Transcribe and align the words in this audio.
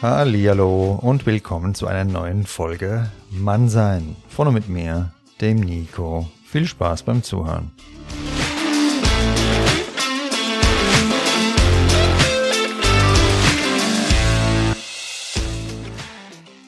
Hallihallo 0.00 0.92
und 1.02 1.26
willkommen 1.26 1.74
zu 1.74 1.88
einer 1.88 2.04
neuen 2.04 2.46
Folge 2.46 3.10
Mannsein. 3.30 4.14
Vorne 4.28 4.52
mit 4.52 4.68
mir, 4.68 5.12
dem 5.40 5.58
Nico. 5.58 6.28
Viel 6.46 6.66
Spaß 6.66 7.02
beim 7.02 7.24
Zuhören. 7.24 7.72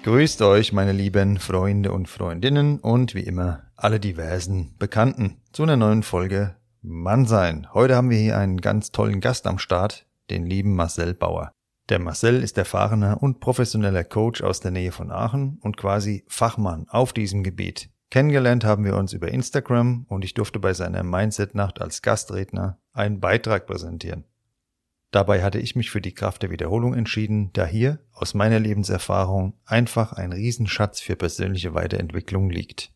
Grüßt 0.03 0.43
euch, 0.43 0.73
meine 0.73 0.91
lieben 0.91 1.39
Freunde 1.39 1.93
und 1.93 2.09
Freundinnen 2.09 2.81
und 2.81 3.15
wie 3.15 3.23
immer 3.23 3.63
alle 3.77 4.01
diversen 4.01 4.75
Bekannten 4.81 5.37
zu 5.53 5.63
einer 5.63 5.77
neuen 5.77 6.03
Folge 6.03 6.57
Mannsein. 6.83 7.73
Heute 7.73 7.95
haben 7.95 8.11
wir 8.11 8.19
hier 8.19 8.39
einen 8.39 8.61
ganz 8.61 8.91
tollen 8.91 9.21
Gast 9.21 9.47
am 9.47 9.61
Start, 9.61 10.09
den 10.31 10.47
lieben 10.47 10.75
Marcel 10.75 11.15
Bauer. 11.15 11.53
Der 11.91 11.99
Marcel 11.99 12.41
ist 12.45 12.57
erfahrener 12.57 13.21
und 13.21 13.41
professioneller 13.41 14.05
Coach 14.05 14.43
aus 14.43 14.61
der 14.61 14.71
Nähe 14.71 14.93
von 14.93 15.11
Aachen 15.11 15.59
und 15.61 15.77
quasi 15.77 16.25
Fachmann 16.29 16.87
auf 16.89 17.13
diesem 17.13 17.43
Gebiet. 17.43 17.91
Kennengelernt 18.11 18.65
haben 18.65 18.85
wir 18.85 18.97
uns 18.97 19.13
über 19.13 19.27
Instagram 19.27 20.07
und 20.09 20.25
ich 20.25 20.35
durfte 20.35 20.61
bei 20.61 20.73
seiner 20.73 21.03
Mindset-Nacht 21.03 21.81
als 21.81 22.01
Gastredner 22.01 22.79
einen 22.93 23.19
Beitrag 23.19 23.67
präsentieren. 23.67 24.23
Dabei 25.11 25.43
hatte 25.43 25.59
ich 25.59 25.75
mich 25.75 25.91
für 25.91 26.01
die 26.01 26.15
Kraft 26.15 26.45
der 26.45 26.51
Wiederholung 26.51 26.95
entschieden, 26.95 27.51
da 27.55 27.67
hier 27.67 27.99
aus 28.13 28.35
meiner 28.35 28.61
Lebenserfahrung 28.61 29.55
einfach 29.65 30.13
ein 30.13 30.33
Riesenschatz 30.33 31.01
für 31.01 31.17
persönliche 31.17 31.75
Weiterentwicklung 31.75 32.51
liegt. 32.51 32.93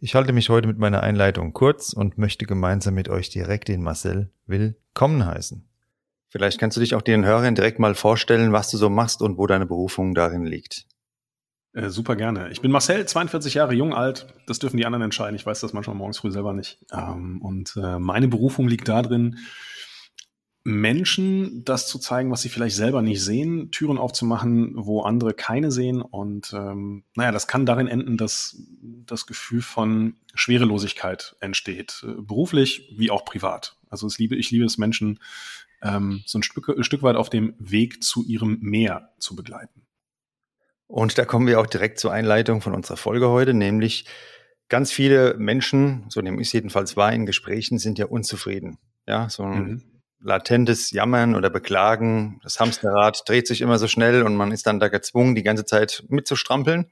Ich 0.00 0.16
halte 0.16 0.32
mich 0.32 0.48
heute 0.48 0.66
mit 0.66 0.78
meiner 0.78 1.04
Einleitung 1.04 1.52
kurz 1.52 1.92
und 1.92 2.18
möchte 2.18 2.46
gemeinsam 2.46 2.94
mit 2.94 3.08
euch 3.08 3.30
direkt 3.30 3.68
den 3.68 3.84
Marcel 3.84 4.32
willkommen 4.46 5.24
heißen. 5.24 5.68
Vielleicht 6.36 6.58
kannst 6.58 6.76
du 6.76 6.80
dich 6.80 6.96
auch 6.96 7.02
den 7.02 7.24
Hörern 7.24 7.54
direkt 7.54 7.78
mal 7.78 7.94
vorstellen, 7.94 8.52
was 8.52 8.68
du 8.68 8.76
so 8.76 8.90
machst 8.90 9.22
und 9.22 9.38
wo 9.38 9.46
deine 9.46 9.66
Berufung 9.66 10.16
darin 10.16 10.44
liegt. 10.44 10.84
Äh, 11.74 11.90
super 11.90 12.16
gerne. 12.16 12.50
Ich 12.50 12.60
bin 12.60 12.72
Marcel, 12.72 13.06
42 13.06 13.54
Jahre 13.54 13.72
jung, 13.72 13.94
alt. 13.94 14.26
Das 14.48 14.58
dürfen 14.58 14.76
die 14.76 14.84
anderen 14.84 15.04
entscheiden. 15.04 15.36
Ich 15.36 15.46
weiß 15.46 15.60
das 15.60 15.72
manchmal 15.72 15.94
morgens 15.94 16.18
früh 16.18 16.32
selber 16.32 16.52
nicht. 16.52 16.84
Ähm, 16.92 17.40
und 17.40 17.76
äh, 17.76 18.00
meine 18.00 18.26
Berufung 18.26 18.66
liegt 18.66 18.88
darin, 18.88 19.38
Menschen 20.64 21.64
das 21.64 21.86
zu 21.86 22.00
zeigen, 22.00 22.32
was 22.32 22.42
sie 22.42 22.48
vielleicht 22.48 22.74
selber 22.74 23.00
nicht 23.00 23.22
sehen, 23.22 23.70
Türen 23.70 23.98
aufzumachen, 23.98 24.72
wo 24.74 25.02
andere 25.02 25.34
keine 25.34 25.70
sehen. 25.70 26.02
Und 26.02 26.52
ähm, 26.52 27.04
naja, 27.14 27.30
das 27.30 27.46
kann 27.46 27.64
darin 27.64 27.86
enden, 27.86 28.16
dass 28.16 28.60
das 29.06 29.26
Gefühl 29.26 29.62
von 29.62 30.16
Schwerelosigkeit 30.34 31.36
entsteht, 31.38 32.04
äh, 32.04 32.20
beruflich 32.20 32.92
wie 32.96 33.12
auch 33.12 33.24
privat. 33.24 33.76
Also 33.88 34.08
liebe, 34.18 34.34
ich 34.34 34.50
liebe 34.50 34.64
es, 34.64 34.78
Menschen 34.78 35.20
ähm, 35.84 36.22
so 36.26 36.38
ein 36.38 36.42
Stück, 36.42 36.68
ein 36.68 36.84
Stück 36.84 37.02
weit 37.02 37.16
auf 37.16 37.30
dem 37.30 37.54
Weg 37.58 38.02
zu 38.02 38.24
ihrem 38.24 38.58
Meer 38.60 39.10
zu 39.18 39.36
begleiten. 39.36 39.86
Und 40.86 41.16
da 41.18 41.24
kommen 41.24 41.46
wir 41.46 41.60
auch 41.60 41.66
direkt 41.66 41.98
zur 41.98 42.12
Einleitung 42.12 42.60
von 42.60 42.74
unserer 42.74 42.96
Folge 42.96 43.28
heute, 43.28 43.54
nämlich 43.54 44.06
ganz 44.68 44.90
viele 44.90 45.34
Menschen, 45.34 46.06
so 46.08 46.20
nehme 46.20 46.40
ich 46.40 46.48
es 46.48 46.52
jedenfalls 46.52 46.96
wahr, 46.96 47.12
in 47.12 47.26
Gesprächen 47.26 47.78
sind 47.78 47.98
ja 47.98 48.06
unzufrieden. 48.06 48.78
Ja, 49.06 49.28
so 49.28 49.44
ein 49.44 49.64
mhm 49.64 49.82
latentes 50.24 50.90
Jammern 50.90 51.36
oder 51.36 51.50
Beklagen. 51.50 52.40
Das 52.42 52.58
Hamsterrad 52.58 53.22
dreht 53.28 53.46
sich 53.46 53.60
immer 53.60 53.78
so 53.78 53.86
schnell 53.86 54.22
und 54.22 54.34
man 54.34 54.50
ist 54.50 54.66
dann 54.66 54.80
da 54.80 54.88
gezwungen, 54.88 55.34
die 55.34 55.42
ganze 55.42 55.66
Zeit 55.66 56.02
mitzustrampeln. 56.08 56.90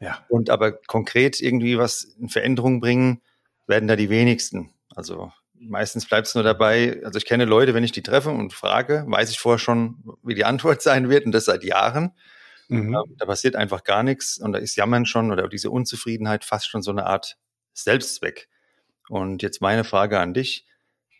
Ja. 0.00 0.24
Und 0.28 0.50
aber 0.50 0.72
konkret 0.72 1.40
irgendwie 1.40 1.78
was 1.78 2.04
in 2.04 2.28
Veränderung 2.28 2.80
bringen, 2.80 3.22
werden 3.66 3.88
da 3.88 3.96
die 3.96 4.10
wenigsten. 4.10 4.70
Also 4.94 5.32
meistens 5.60 6.06
bleibt 6.06 6.26
es 6.26 6.34
nur 6.34 6.44
dabei. 6.44 7.00
Also 7.04 7.18
ich 7.18 7.26
kenne 7.26 7.44
Leute, 7.44 7.74
wenn 7.74 7.84
ich 7.84 7.92
die 7.92 8.02
treffe 8.02 8.30
und 8.30 8.52
frage, 8.52 9.04
weiß 9.08 9.30
ich 9.30 9.38
vorher 9.38 9.58
schon, 9.58 10.02
wie 10.22 10.34
die 10.34 10.44
Antwort 10.44 10.82
sein 10.82 11.08
wird 11.08 11.26
und 11.26 11.32
das 11.32 11.44
seit 11.44 11.64
Jahren. 11.64 12.12
Mhm. 12.68 12.96
Da 13.16 13.26
passiert 13.26 13.56
einfach 13.56 13.84
gar 13.84 14.02
nichts 14.02 14.38
und 14.38 14.52
da 14.52 14.58
ist 14.58 14.76
Jammern 14.76 15.06
schon 15.06 15.32
oder 15.32 15.48
diese 15.48 15.70
Unzufriedenheit 15.70 16.44
fast 16.44 16.68
schon 16.68 16.82
so 16.82 16.90
eine 16.90 17.06
Art 17.06 17.38
Selbstzweck. 17.72 18.48
Und 19.08 19.42
jetzt 19.42 19.62
meine 19.62 19.84
Frage 19.84 20.18
an 20.20 20.34
dich. 20.34 20.66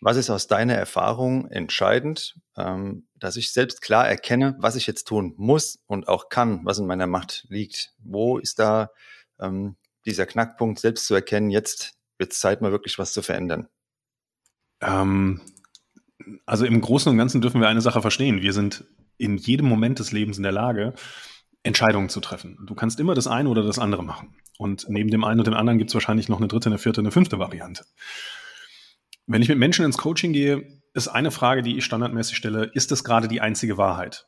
Was 0.00 0.16
ist 0.16 0.30
aus 0.30 0.46
deiner 0.46 0.74
Erfahrung 0.74 1.50
entscheidend, 1.50 2.36
ähm, 2.56 3.08
dass 3.16 3.36
ich 3.36 3.52
selbst 3.52 3.82
klar 3.82 4.08
erkenne, 4.08 4.54
was 4.60 4.76
ich 4.76 4.86
jetzt 4.86 5.08
tun 5.08 5.34
muss 5.36 5.80
und 5.86 6.06
auch 6.06 6.28
kann, 6.28 6.60
was 6.64 6.78
in 6.78 6.86
meiner 6.86 7.08
Macht 7.08 7.46
liegt? 7.48 7.94
Wo 7.98 8.38
ist 8.38 8.60
da 8.60 8.90
ähm, 9.40 9.76
dieser 10.06 10.26
Knackpunkt, 10.26 10.78
selbst 10.78 11.06
zu 11.06 11.14
erkennen, 11.14 11.50
jetzt 11.50 11.94
wird 12.16 12.32
es 12.32 12.38
Zeit, 12.38 12.60
mal 12.60 12.70
wirklich 12.70 12.98
was 12.98 13.12
zu 13.12 13.22
verändern? 13.22 13.68
Ähm, 14.80 15.40
also 16.46 16.64
im 16.64 16.80
Großen 16.80 17.10
und 17.10 17.18
Ganzen 17.18 17.40
dürfen 17.40 17.60
wir 17.60 17.68
eine 17.68 17.80
Sache 17.80 18.00
verstehen. 18.00 18.42
Wir 18.42 18.52
sind 18.52 18.84
in 19.16 19.36
jedem 19.36 19.66
Moment 19.66 19.98
des 19.98 20.12
Lebens 20.12 20.36
in 20.36 20.42
der 20.42 20.52
Lage, 20.52 20.94
Entscheidungen 21.62 22.08
zu 22.08 22.20
treffen. 22.20 22.58
Du 22.66 22.74
kannst 22.74 23.00
immer 23.00 23.14
das 23.14 23.26
eine 23.26 23.48
oder 23.48 23.62
das 23.62 23.78
andere 23.78 24.04
machen. 24.04 24.36
Und 24.58 24.86
neben 24.88 25.10
dem 25.10 25.24
einen 25.24 25.40
und 25.40 25.46
dem 25.46 25.54
anderen 25.54 25.78
gibt 25.78 25.90
es 25.90 25.94
wahrscheinlich 25.94 26.28
noch 26.28 26.38
eine 26.38 26.48
dritte, 26.48 26.68
eine 26.68 26.78
vierte, 26.78 27.00
eine 27.00 27.10
fünfte 27.10 27.38
Variante. 27.38 27.84
Wenn 29.26 29.42
ich 29.42 29.48
mit 29.48 29.58
Menschen 29.58 29.84
ins 29.84 29.98
Coaching 29.98 30.32
gehe, 30.32 30.80
ist 30.94 31.08
eine 31.08 31.30
Frage, 31.30 31.62
die 31.62 31.76
ich 31.76 31.84
standardmäßig 31.84 32.36
stelle, 32.36 32.64
ist 32.64 32.90
das 32.90 33.04
gerade 33.04 33.28
die 33.28 33.40
einzige 33.40 33.76
Wahrheit? 33.76 34.26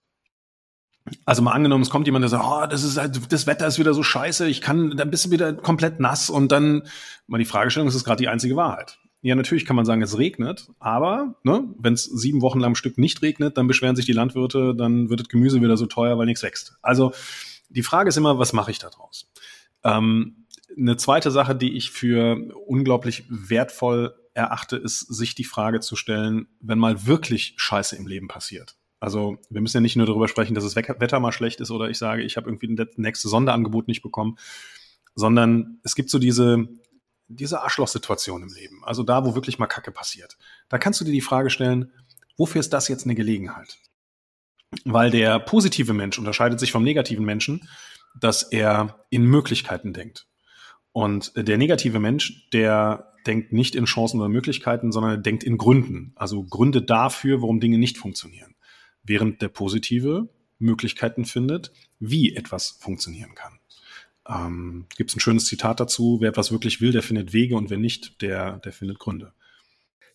Also 1.25 1.43
mal 1.43 1.53
angenommen, 1.53 1.83
es 1.83 1.91
kommt 1.91 2.07
jemand, 2.07 2.23
der 2.23 2.29
sagt, 2.29 2.45
oh, 2.47 2.67
das 2.67 2.83
ist 2.83 2.99
halt, 2.99 3.33
das 3.33 3.47
Wetter 3.47 3.67
ist 3.67 3.79
wieder 3.79 3.95
so 3.95 4.03
scheiße, 4.03 4.47
ich 4.47 4.61
kann, 4.61 4.97
dann 4.97 5.11
bist 5.11 5.25
du 5.25 5.31
wieder 5.31 5.55
komplett 5.55 5.99
nass 5.99 6.29
und 6.29 6.53
dann 6.53 6.83
mal 7.27 7.39
die 7.39 7.47
Fragestellung, 7.47 7.89
ist 7.89 7.95
das 7.95 8.05
gerade 8.05 8.23
die 8.23 8.29
einzige 8.29 8.57
Wahrheit? 8.57 8.99
Ja, 9.23 9.35
natürlich 9.35 9.67
kann 9.67 9.77
man 9.77 9.85
sagen, 9.85 10.01
es 10.01 10.17
regnet, 10.17 10.69
aber 10.79 11.35
ne, 11.43 11.69
wenn 11.79 11.93
es 11.93 12.05
sieben 12.05 12.41
Wochen 12.41 12.59
lang 12.59 12.71
am 12.71 12.75
Stück 12.75 12.97
nicht 12.97 13.21
regnet, 13.21 13.59
dann 13.59 13.67
beschweren 13.67 13.95
sich 13.95 14.07
die 14.07 14.13
Landwirte, 14.13 14.75
dann 14.75 15.11
wird 15.11 15.21
das 15.21 15.29
Gemüse 15.29 15.61
wieder 15.61 15.77
so 15.77 15.87
teuer, 15.87 16.17
weil 16.17 16.27
nichts 16.27 16.43
wächst. 16.43 16.79
Also 16.81 17.13
die 17.69 17.83
Frage 17.83 18.09
ist 18.09 18.17
immer, 18.17 18.39
was 18.39 18.53
mache 18.53 18.71
ich 18.71 18.79
da 18.79 18.89
draus? 18.89 19.31
Ähm, 19.85 20.47
eine 20.77 20.97
zweite 20.97 21.31
Sache, 21.31 21.55
die 21.55 21.77
ich 21.77 21.91
für 21.91 22.55
unglaublich 22.67 23.25
wertvoll 23.29 24.15
erachte, 24.33 24.77
ist, 24.77 25.01
sich 25.01 25.35
die 25.35 25.45
Frage 25.45 25.81
zu 25.81 25.97
stellen, 25.97 26.47
wenn 26.61 26.79
mal 26.79 27.07
wirklich 27.07 27.55
Scheiße 27.57 27.97
im 27.97 28.07
Leben 28.07 28.29
passiert. 28.29 28.77
Also 29.01 29.39
wir 29.49 29.61
müssen 29.61 29.79
ja 29.79 29.81
nicht 29.81 29.97
nur 29.97 30.07
darüber 30.07 30.29
sprechen, 30.29 30.55
dass 30.55 30.65
das 30.65 30.77
Wetter 30.77 31.21
mal 31.21 31.33
schlecht 31.33 31.61
ist 31.61 31.71
oder 31.71 31.89
ich 31.89 31.99
sage, 31.99 32.23
ich 32.23 32.37
habe 32.37 32.49
irgendwie 32.49 32.75
das 32.75 32.89
nächste 32.97 33.29
Sonderangebot 33.29 33.89
nicht 33.89 34.03
bekommen, 34.03 34.37
sondern 35.15 35.81
es 35.83 35.95
gibt 35.95 36.11
so 36.11 36.19
diese, 36.19 36.69
diese 37.31 37.63
Arschlochsituation 37.63 38.43
im 38.43 38.53
Leben. 38.53 38.85
Also 38.85 39.03
da, 39.03 39.25
wo 39.25 39.35
wirklich 39.35 39.59
mal 39.59 39.67
Kacke 39.67 39.93
passiert. 39.93 40.37
Da 40.69 40.79
kannst 40.79 41.01
du 41.01 41.05
dir 41.05 41.13
die 41.13 41.21
Frage 41.21 41.51
stellen, 41.51 41.93
wofür 42.37 42.61
ist 42.61 42.73
das 42.73 42.89
jetzt 42.89 43.05
eine 43.05 43.15
Gelegenheit? 43.15 43.79
Weil 44.85 45.11
der 45.11 45.39
positive 45.39 45.93
Mensch 45.93 46.19
unterscheidet 46.19 46.61
sich 46.61 46.73
vom 46.73 46.83
negativen 46.83 47.25
Menschen, 47.25 47.69
dass 48.19 48.43
er 48.43 49.05
in 49.11 49.25
Möglichkeiten 49.25 49.93
denkt. 49.93 50.27
Und 50.93 51.33
der 51.37 51.57
negative 51.57 52.01
Mensch, 52.01 52.49
der 52.51 53.13
denkt 53.27 53.53
nicht 53.53 53.75
in 53.75 53.85
Chancen 53.85 54.19
oder 54.19 54.29
Möglichkeiten, 54.29 54.91
sondern 54.93 55.13
er 55.13 55.19
denkt 55.19 55.45
in 55.45 55.57
Gründen. 55.57 56.13
Also 56.17 56.43
Gründe 56.45 56.83
dafür, 56.83 57.43
warum 57.43 57.61
Dinge 57.61 57.79
nicht 57.79 57.99
funktionieren. 57.99 58.57
Während 59.03 59.41
der 59.41 59.49
positive 59.49 60.29
Möglichkeiten 60.59 61.25
findet, 61.25 61.73
wie 62.01 62.35
etwas 62.35 62.71
funktionieren 62.81 63.35
kann. 63.35 63.60
Ähm, 64.31 64.87
Gibt 64.97 65.11
es 65.11 65.17
ein 65.17 65.21
schönes 65.21 65.47
Zitat 65.47 65.81
dazu, 65.81 66.19
wer 66.21 66.29
etwas 66.31 66.53
wirklich 66.53 66.81
will, 66.81 66.93
der 66.93 67.03
findet 67.03 67.33
Wege 67.33 67.57
und 67.57 67.71
wer 67.71 67.79
nicht, 67.79 68.23
der, 68.23 68.59
der 68.59 68.73
findet 68.73 68.99
Gründe. 68.99 69.33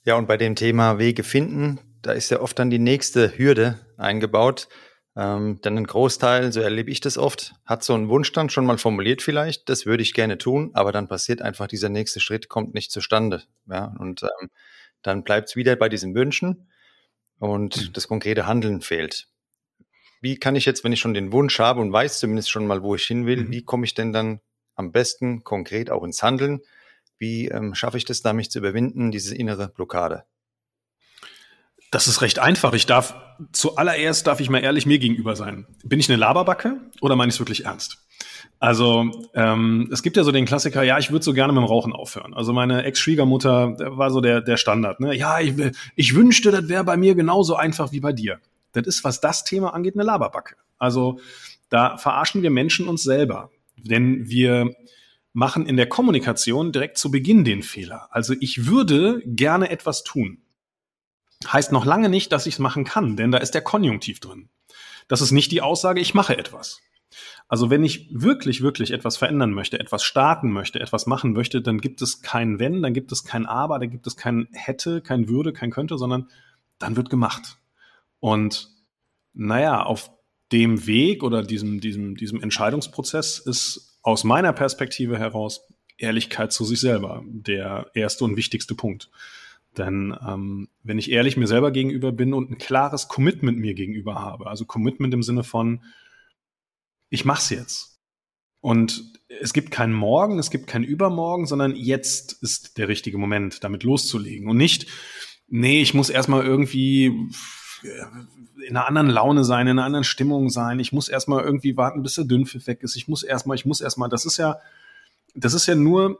Ja, 0.04 0.16
und 0.16 0.28
bei 0.28 0.38
dem 0.38 0.56
Thema 0.56 1.00
Wege 1.00 1.24
finden, 1.24 1.80
da 2.02 2.12
ist 2.12 2.30
ja 2.30 2.40
oft 2.40 2.58
dann 2.60 2.70
die 2.70 2.80
nächste 2.80 3.38
Hürde 3.38 3.80
eingebaut. 3.98 4.68
Ähm, 5.18 5.62
denn 5.62 5.78
ein 5.78 5.88
Großteil, 5.88 6.52
so 6.52 6.60
erlebe 6.60 6.92
ich 6.92 7.00
das 7.00 7.18
oft, 7.18 7.54
hat 7.66 7.84
so 7.84 7.94
einen 7.94 8.10
Wunsch 8.10 8.32
dann 8.34 8.50
schon 8.50 8.66
mal 8.66 8.78
formuliert 8.78 9.22
vielleicht, 9.22 9.70
das 9.70 9.86
würde 9.86 10.04
ich 10.04 10.14
gerne 10.14 10.38
tun, 10.38 10.72
aber 10.74 10.92
dann 10.92 11.08
passiert 11.08 11.42
einfach 11.42 11.68
dieser 11.68 11.88
nächste 11.88 12.20
Schritt, 12.20 12.50
kommt 12.50 12.74
nicht 12.74 12.92
zustande. 12.92 13.44
Ja, 13.70 13.96
und 13.98 14.24
ähm, 14.24 14.50
dann 15.02 15.24
bleibt 15.24 15.50
es 15.50 15.56
wieder 15.56 15.78
bei 15.78 15.88
diesen 15.88 16.14
Wünschen 16.16 16.68
und 17.40 17.78
mhm. 17.78 17.94
das 17.94 18.10
konkrete 18.10 18.46
Handeln 18.46 18.82
fehlt. 18.82 19.30
Wie 20.22 20.38
kann 20.38 20.56
ich 20.56 20.66
jetzt, 20.66 20.84
wenn 20.84 20.92
ich 20.92 21.00
schon 21.00 21.14
den 21.14 21.32
Wunsch 21.32 21.60
habe 21.60 21.82
und 21.82 21.92
weiß 21.92 22.20
zumindest 22.20 22.50
schon 22.50 22.68
mal, 22.68 22.84
wo 22.84 22.96
ich 22.96 23.04
hin 23.04 23.26
will, 23.26 23.46
mhm. 23.46 23.52
wie 23.52 23.64
komme 23.64 23.86
ich 23.86 23.94
denn 23.94 24.14
dann 24.14 24.40
am 24.76 24.92
besten 24.92 25.44
konkret 25.44 25.90
auch 25.90 26.04
ins 26.04 26.24
Handeln? 26.24 26.62
Wie 27.18 27.48
ähm, 27.48 27.76
schaffe 27.76 27.98
ich 27.98 28.06
das 28.06 28.22
da, 28.22 28.34
mich 28.34 28.52
zu 28.52 28.60
überwinden, 28.60 29.12
diese 29.12 29.36
innere 29.36 29.70
Blockade? 29.70 30.24
Das 31.92 32.08
ist 32.08 32.22
recht 32.22 32.40
einfach. 32.40 32.74
Ich 32.74 32.88
darf 32.88 33.16
zuallererst 33.52 34.28
darf 34.28 34.40
ich 34.40 34.50
mal 34.50 34.60
ehrlich 34.60 34.86
mir 34.86 35.00
gegenüber 35.00 35.36
sein. 35.36 35.66
Bin 35.84 36.00
ich 36.00 36.10
eine 36.10 36.18
Laberbacke 36.18 36.82
oder 37.02 37.16
meine 37.16 37.30
ich 37.30 37.36
es 37.36 37.40
wirklich 37.40 37.66
ernst? 37.66 38.06
Also 38.60 39.12
ähm, 39.34 39.90
es 39.92 40.02
gibt 40.02 40.18
ja 40.18 40.24
so 40.24 40.32
den 40.32 40.46
Klassiker, 40.46 40.84
ja, 40.84 40.98
ich 40.98 41.12
würde 41.12 41.24
so 41.24 41.34
gerne 41.34 41.54
mit 41.54 41.62
dem 41.62 41.68
Rauchen 41.68 41.94
aufhören. 41.94 42.34
Also 42.34 42.54
meine 42.54 42.84
Ex-Schwiegermutter 42.84 43.98
war 43.98 44.12
so 44.12 44.22
der, 44.22 44.42
der 44.42 44.58
Standard. 44.58 45.00
Ne? 45.00 45.16
Ja, 45.16 45.40
ich, 45.40 45.54
ich 45.96 46.16
wünschte, 46.16 46.52
das 46.52 46.68
wäre 46.68 46.84
bei 46.84 46.98
mir 46.98 47.16
genauso 47.16 47.56
einfach 47.56 47.92
wie 47.92 48.00
bei 48.00 48.14
dir. 48.14 48.40
Das 48.76 48.86
ist, 48.88 49.04
was 49.04 49.22
das 49.22 49.44
Thema 49.44 49.74
angeht, 49.74 49.96
eine 49.96 50.04
Laberbacke. 50.04 50.56
Also 50.78 51.20
da 51.70 51.98
verarschen 51.98 52.42
wir 52.42 52.52
Menschen 52.52 52.88
uns 52.88 53.04
selber. 53.04 53.50
Denn 53.78 54.30
wir 54.30 54.74
machen 55.34 55.66
in 55.66 55.78
der 55.78 55.88
Kommunikation 55.88 56.72
direkt 56.72 56.98
zu 56.98 57.12
Beginn 57.12 57.44
den 57.44 57.62
Fehler. 57.62 58.08
Also 58.12 58.34
ich 58.40 58.68
würde 58.68 59.22
gerne 59.26 59.70
etwas 59.70 60.04
tun 60.04 60.46
heißt 61.52 61.72
noch 61.72 61.86
lange 61.86 62.10
nicht, 62.10 62.32
dass 62.32 62.46
ich 62.46 62.56
es 62.56 62.60
machen 62.60 62.84
kann, 62.84 63.16
denn 63.16 63.32
da 63.32 63.38
ist 63.38 63.54
der 63.54 63.62
Konjunktiv 63.62 64.20
drin. 64.20 64.50
Das 65.08 65.22
ist 65.22 65.32
nicht 65.32 65.52
die 65.52 65.62
Aussage, 65.62 66.02
ich 66.02 66.14
mache 66.14 66.38
etwas. 66.38 66.82
Also 67.48 67.70
wenn 67.70 67.84
ich 67.84 68.10
wirklich, 68.12 68.62
wirklich 68.62 68.92
etwas 68.92 69.18
verändern 69.18 69.52
möchte, 69.52 69.80
etwas 69.80 70.04
starten 70.04 70.52
möchte, 70.52 70.80
etwas 70.80 71.06
machen 71.06 71.34
möchte, 71.34 71.62
dann 71.62 71.80
gibt 71.80 72.02
es 72.02 72.22
kein 72.22 72.60
Wenn, 72.60 72.82
dann 72.82 72.94
gibt 72.94 73.12
es 73.12 73.24
kein 73.24 73.46
Aber, 73.46 73.78
dann 73.78 73.92
gibt 73.92 74.08
es 74.08 74.18
kein 74.18 74.48
Hätte, 74.52 75.02
kein 75.02 75.30
Würde, 75.30 75.54
kein 75.54 75.70
Könnte, 75.70 75.98
sondern 75.98 76.30
dann 76.80 76.96
wird 76.96 77.10
gemacht. 77.10 77.58
Und 78.26 78.72
naja, 79.34 79.84
auf 79.84 80.10
dem 80.52 80.88
Weg 80.88 81.22
oder 81.22 81.44
diesem, 81.44 81.80
diesem, 81.80 82.16
diesem 82.16 82.42
Entscheidungsprozess 82.42 83.38
ist 83.38 84.00
aus 84.02 84.24
meiner 84.24 84.52
Perspektive 84.52 85.20
heraus 85.20 85.62
Ehrlichkeit 86.00 86.52
zu 86.52 86.66
sich 86.66 86.80
selber 86.80 87.24
der 87.28 87.92
erste 87.94 88.24
und 88.24 88.36
wichtigste 88.36 88.74
Punkt. 88.74 89.12
Denn 89.78 90.18
ähm, 90.28 90.70
wenn 90.82 90.98
ich 90.98 91.12
ehrlich 91.12 91.38
mir 91.38 91.46
selber 91.46 91.70
gegenüber 91.70 92.12
bin 92.12 92.34
und 92.34 92.50
ein 92.50 92.58
klares 92.58 93.10
Commitment 93.10 93.60
mir 93.60 93.76
gegenüber 93.76 94.16
habe, 94.16 94.48
also 94.48 94.66
Commitment 94.66 95.14
im 95.14 95.22
Sinne 95.22 95.44
von, 95.44 95.84
ich 97.12 97.26
mach's 97.26 97.52
jetzt. 97.52 98.00
Und 98.60 99.14
es 99.40 99.54
gibt 99.54 99.70
keinen 99.70 99.94
Morgen, 99.94 100.40
es 100.40 100.50
gibt 100.50 100.66
kein 100.66 100.84
Übermorgen, 100.84 101.46
sondern 101.46 101.76
jetzt 101.76 102.42
ist 102.42 102.80
der 102.80 102.88
richtige 102.88 103.20
Moment, 103.20 103.64
damit 103.64 103.84
loszulegen. 103.84 104.50
Und 104.50 104.58
nicht, 104.58 104.88
nee, 105.48 105.80
ich 105.80 105.94
muss 105.94 106.10
erstmal 106.10 106.44
irgendwie 106.44 107.30
in 108.68 108.76
einer 108.76 108.88
anderen 108.88 109.10
Laune 109.10 109.44
sein, 109.44 109.68
in 109.68 109.78
einer 109.78 109.86
anderen 109.86 110.04
Stimmung 110.04 110.50
sein. 110.50 110.80
Ich 110.80 110.92
muss 110.92 111.10
erstmal 111.10 111.44
irgendwie 111.44 111.78
warten, 111.78 112.04
bis 112.04 112.16
der 112.16 112.26
Dünnpfiff 112.26 112.68
weg 112.68 112.84
ist. 112.84 112.96
Ich 112.96 113.08
muss 113.08 113.24
erstmal, 113.24 113.56
ich 113.56 113.66
muss 113.66 113.82
erstmal, 113.82 114.10
das 114.10 114.26
ist 114.26 114.38
ja, 114.38 114.60
das 115.34 115.54
ist 115.54 115.68
ja 115.68 115.76
nur 115.76 116.18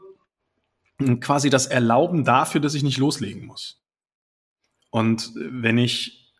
quasi 1.20 1.50
das 1.50 1.66
Erlauben 1.66 2.24
dafür, 2.24 2.60
dass 2.60 2.74
ich 2.74 2.82
nicht 2.82 2.98
loslegen 2.98 3.46
muss. 3.46 3.82
Und 4.90 5.32
wenn 5.34 5.78
ich 5.78 6.32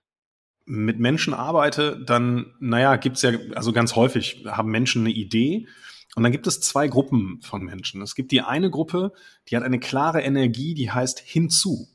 mit 0.64 0.98
Menschen 0.98 1.34
arbeite, 1.34 2.02
dann, 2.04 2.54
naja, 2.58 2.96
gibt's 2.96 3.22
ja, 3.22 3.32
also 3.54 3.72
ganz 3.72 3.94
häufig 3.94 4.44
haben 4.46 4.70
Menschen 4.70 5.02
eine 5.02 5.14
Idee 5.14 5.68
und 6.16 6.22
dann 6.22 6.32
gibt 6.32 6.46
es 6.46 6.60
zwei 6.60 6.88
Gruppen 6.88 7.40
von 7.42 7.62
Menschen. 7.62 8.00
Es 8.02 8.14
gibt 8.14 8.32
die 8.32 8.40
eine 8.40 8.70
Gruppe, 8.70 9.12
die 9.48 9.56
hat 9.56 9.62
eine 9.62 9.78
klare 9.78 10.22
Energie, 10.22 10.74
die 10.74 10.90
heißt 10.90 11.20
hinzu. 11.20 11.88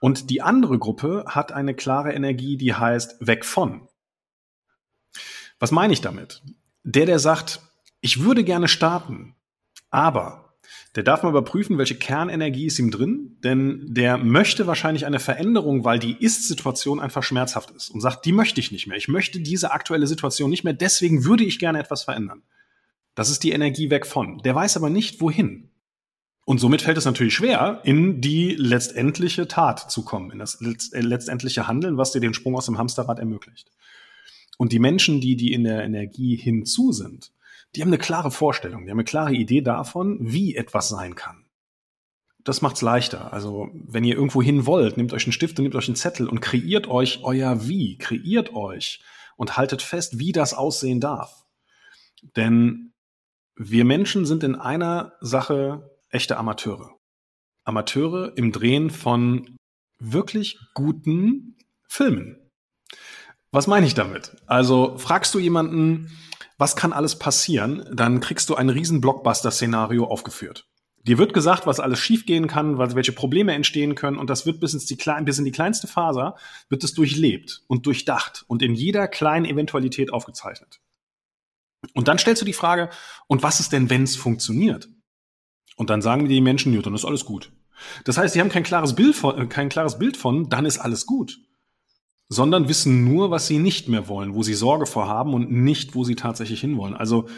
Und 0.00 0.30
die 0.30 0.42
andere 0.42 0.78
Gruppe 0.78 1.24
hat 1.26 1.52
eine 1.52 1.74
klare 1.74 2.12
Energie, 2.12 2.56
die 2.56 2.74
heißt 2.74 3.26
weg 3.26 3.44
von. 3.44 3.88
Was 5.58 5.70
meine 5.70 5.92
ich 5.92 6.00
damit? 6.00 6.42
Der, 6.84 7.06
der 7.06 7.18
sagt, 7.18 7.60
ich 8.00 8.22
würde 8.22 8.44
gerne 8.44 8.68
starten, 8.68 9.34
aber 9.90 10.46
der 10.94 11.02
darf 11.02 11.22
mal 11.22 11.30
überprüfen, 11.30 11.78
welche 11.78 11.96
Kernenergie 11.96 12.66
ist 12.66 12.78
ihm 12.78 12.90
drin, 12.90 13.36
denn 13.44 13.84
der 13.88 14.16
möchte 14.16 14.66
wahrscheinlich 14.66 15.06
eine 15.06 15.18
Veränderung, 15.18 15.84
weil 15.84 15.98
die 15.98 16.16
Ist-Situation 16.18 17.00
einfach 17.00 17.22
schmerzhaft 17.22 17.70
ist 17.70 17.90
und 17.90 18.00
sagt, 18.00 18.24
die 18.24 18.32
möchte 18.32 18.60
ich 18.60 18.72
nicht 18.72 18.86
mehr. 18.86 18.96
Ich 18.96 19.08
möchte 19.08 19.40
diese 19.40 19.72
aktuelle 19.72 20.06
Situation 20.06 20.50
nicht 20.50 20.64
mehr, 20.64 20.72
deswegen 20.72 21.24
würde 21.24 21.44
ich 21.44 21.58
gerne 21.58 21.80
etwas 21.80 22.04
verändern. 22.04 22.42
Das 23.14 23.30
ist 23.30 23.44
die 23.44 23.52
Energie 23.52 23.90
weg 23.90 24.06
von. 24.06 24.38
Der 24.38 24.54
weiß 24.54 24.76
aber 24.76 24.90
nicht, 24.90 25.20
wohin. 25.20 25.70
Und 26.46 26.58
somit 26.58 26.80
fällt 26.80 26.96
es 26.96 27.04
natürlich 27.04 27.34
schwer, 27.34 27.80
in 27.82 28.20
die 28.20 28.54
letztendliche 28.54 29.48
Tat 29.48 29.90
zu 29.90 30.04
kommen, 30.04 30.30
in 30.30 30.38
das 30.38 30.60
letztendliche 30.60 31.66
Handeln, 31.66 31.98
was 31.98 32.12
dir 32.12 32.20
den 32.20 32.34
Sprung 32.34 32.54
aus 32.54 32.66
dem 32.66 32.78
Hamsterrad 32.78 33.18
ermöglicht. 33.18 33.72
Und 34.56 34.70
die 34.70 34.78
Menschen, 34.78 35.20
die, 35.20 35.34
die 35.34 35.52
in 35.52 35.64
der 35.64 35.82
Energie 35.82 36.36
hinzu 36.36 36.92
sind, 36.92 37.32
die 37.74 37.82
haben 37.82 37.88
eine 37.88 37.98
klare 37.98 38.30
Vorstellung, 38.30 38.84
die 38.84 38.92
haben 38.92 38.98
eine 38.98 39.04
klare 39.04 39.34
Idee 39.34 39.60
davon, 39.60 40.18
wie 40.20 40.54
etwas 40.54 40.88
sein 40.88 41.16
kann. 41.16 41.46
Das 42.44 42.62
macht's 42.62 42.80
leichter. 42.80 43.32
Also, 43.32 43.68
wenn 43.74 44.04
ihr 44.04 44.14
irgendwo 44.14 44.40
hin 44.40 44.66
wollt, 44.66 44.96
nehmt 44.96 45.12
euch 45.12 45.24
einen 45.24 45.32
Stift 45.32 45.58
und 45.58 45.64
nehmt 45.64 45.74
euch 45.74 45.88
einen 45.88 45.96
Zettel 45.96 46.28
und 46.28 46.38
kreiert 46.38 46.86
euch 46.86 47.24
euer 47.24 47.66
Wie, 47.66 47.98
kreiert 47.98 48.54
euch 48.54 49.00
und 49.36 49.56
haltet 49.56 49.82
fest, 49.82 50.20
wie 50.20 50.30
das 50.30 50.54
aussehen 50.54 51.00
darf. 51.00 51.44
Denn 52.36 52.92
wir 53.56 53.84
Menschen 53.84 54.26
sind 54.26 54.44
in 54.44 54.54
einer 54.54 55.14
Sache 55.20 55.90
echte 56.10 56.36
Amateure. 56.36 56.96
Amateure 57.64 58.36
im 58.36 58.52
Drehen 58.52 58.90
von 58.90 59.56
wirklich 59.98 60.58
guten 60.74 61.56
Filmen. 61.88 62.38
Was 63.50 63.66
meine 63.66 63.86
ich 63.86 63.94
damit? 63.94 64.36
Also 64.46 64.98
fragst 64.98 65.34
du 65.34 65.38
jemanden, 65.38 66.10
was 66.58 66.76
kann 66.76 66.92
alles 66.92 67.18
passieren, 67.18 67.88
dann 67.92 68.20
kriegst 68.20 68.48
du 68.48 68.54
ein 68.54 68.70
riesen 68.70 69.00
Blockbuster-Szenario 69.00 70.04
aufgeführt. 70.04 70.68
Dir 71.06 71.18
wird 71.18 71.34
gesagt, 71.34 71.66
was 71.66 71.78
alles 71.78 72.00
schiefgehen 72.00 72.48
kann, 72.48 72.78
welche 72.78 73.12
Probleme 73.12 73.54
entstehen 73.54 73.94
können 73.94 74.18
und 74.18 74.28
das 74.28 74.44
wird 74.44 74.58
bis, 74.58 74.74
ins 74.74 74.86
die, 74.86 74.96
bis 75.22 75.38
in 75.38 75.44
die 75.44 75.52
kleinste 75.52 75.86
Faser, 75.86 76.36
wird 76.68 76.82
es 76.82 76.94
durchlebt 76.94 77.62
und 77.68 77.86
durchdacht 77.86 78.44
und 78.48 78.60
in 78.60 78.74
jeder 78.74 79.06
kleinen 79.06 79.44
Eventualität 79.44 80.12
aufgezeichnet. 80.12 80.80
Und 81.94 82.08
dann 82.08 82.18
stellst 82.18 82.42
du 82.42 82.46
die 82.46 82.52
Frage, 82.52 82.90
und 83.28 83.44
was 83.44 83.60
ist 83.60 83.72
denn, 83.72 83.88
wenn 83.88 84.02
es 84.02 84.16
funktioniert? 84.16 84.88
Und 85.76 85.90
dann 85.90 86.02
sagen 86.02 86.28
die 86.28 86.40
Menschen, 86.40 86.80
dann 86.82 86.94
ist 86.94 87.04
alles 87.04 87.24
gut. 87.24 87.52
Das 88.04 88.18
heißt, 88.18 88.34
sie 88.34 88.40
haben 88.40 88.48
kein 88.48 88.62
klares 88.62 88.94
Bild 88.94 89.14
von, 89.14 89.38
äh, 89.38 89.46
kein 89.46 89.68
klares 89.68 89.98
Bild 89.98 90.16
von, 90.16 90.48
dann 90.48 90.66
ist 90.66 90.78
alles 90.78 91.06
gut 91.06 91.38
sondern 92.28 92.68
wissen 92.68 93.04
nur, 93.04 93.30
was 93.30 93.46
sie 93.46 93.58
nicht 93.58 93.88
mehr 93.88 94.08
wollen, 94.08 94.34
wo 94.34 94.42
sie 94.42 94.54
Sorge 94.54 94.86
vorhaben 94.86 95.34
und 95.34 95.50
nicht, 95.50 95.94
wo 95.94 96.04
sie 96.04 96.16
tatsächlich 96.16 96.60
hinwollen. 96.60 96.94
Also 96.94 97.28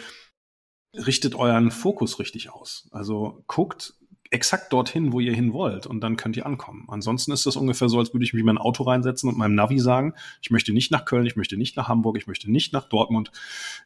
richtet 0.95 1.35
euren 1.35 1.71
Fokus 1.71 2.19
richtig 2.19 2.51
aus. 2.51 2.89
Also 2.91 3.45
guckt 3.47 3.95
exakt 4.31 4.73
dorthin, 4.73 5.13
wo 5.13 5.21
ihr 5.21 5.35
hin 5.35 5.53
wollt 5.55 5.87
und 5.87 6.01
dann 6.01 6.17
könnt 6.17 6.37
ihr 6.37 6.45
ankommen. 6.45 6.87
Ansonsten 6.89 7.33
ist 7.33 7.47
das 7.47 7.57
ungefähr 7.57 7.89
so, 7.89 7.99
als 7.99 8.13
würde 8.13 8.25
ich 8.25 8.35
mich 8.35 8.41
in 8.41 8.47
mein 8.47 8.59
Auto 8.59 8.83
reinsetzen 8.83 9.29
und 9.29 9.39
meinem 9.39 9.55
Navi 9.55 9.79
sagen, 9.79 10.15
ich 10.43 10.51
möchte 10.51 10.73
nicht 10.73 10.91
nach 10.91 11.07
Köln, 11.07 11.27
ich 11.27 11.37
möchte 11.37 11.57
nicht 11.57 11.77
nach 11.77 11.89
Hamburg, 11.89 12.19
ich 12.19 12.27
möchte 12.27 12.51
nicht 12.51 12.73
nach 12.75 12.89
Dortmund, 12.89 13.31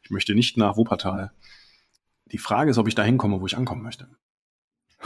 ich 0.03 0.09
möchte 0.09 0.35
nicht 0.35 0.57
nach 0.57 0.75
Wuppertal. 0.75 1.31
Die 2.31 2.37
Frage 2.37 2.71
ist, 2.71 2.77
ob 2.77 2.87
ich 2.87 2.95
da 2.95 3.03
hinkomme, 3.03 3.39
wo 3.39 3.45
ich 3.45 3.55
ankommen 3.55 3.83
möchte. 3.83 4.09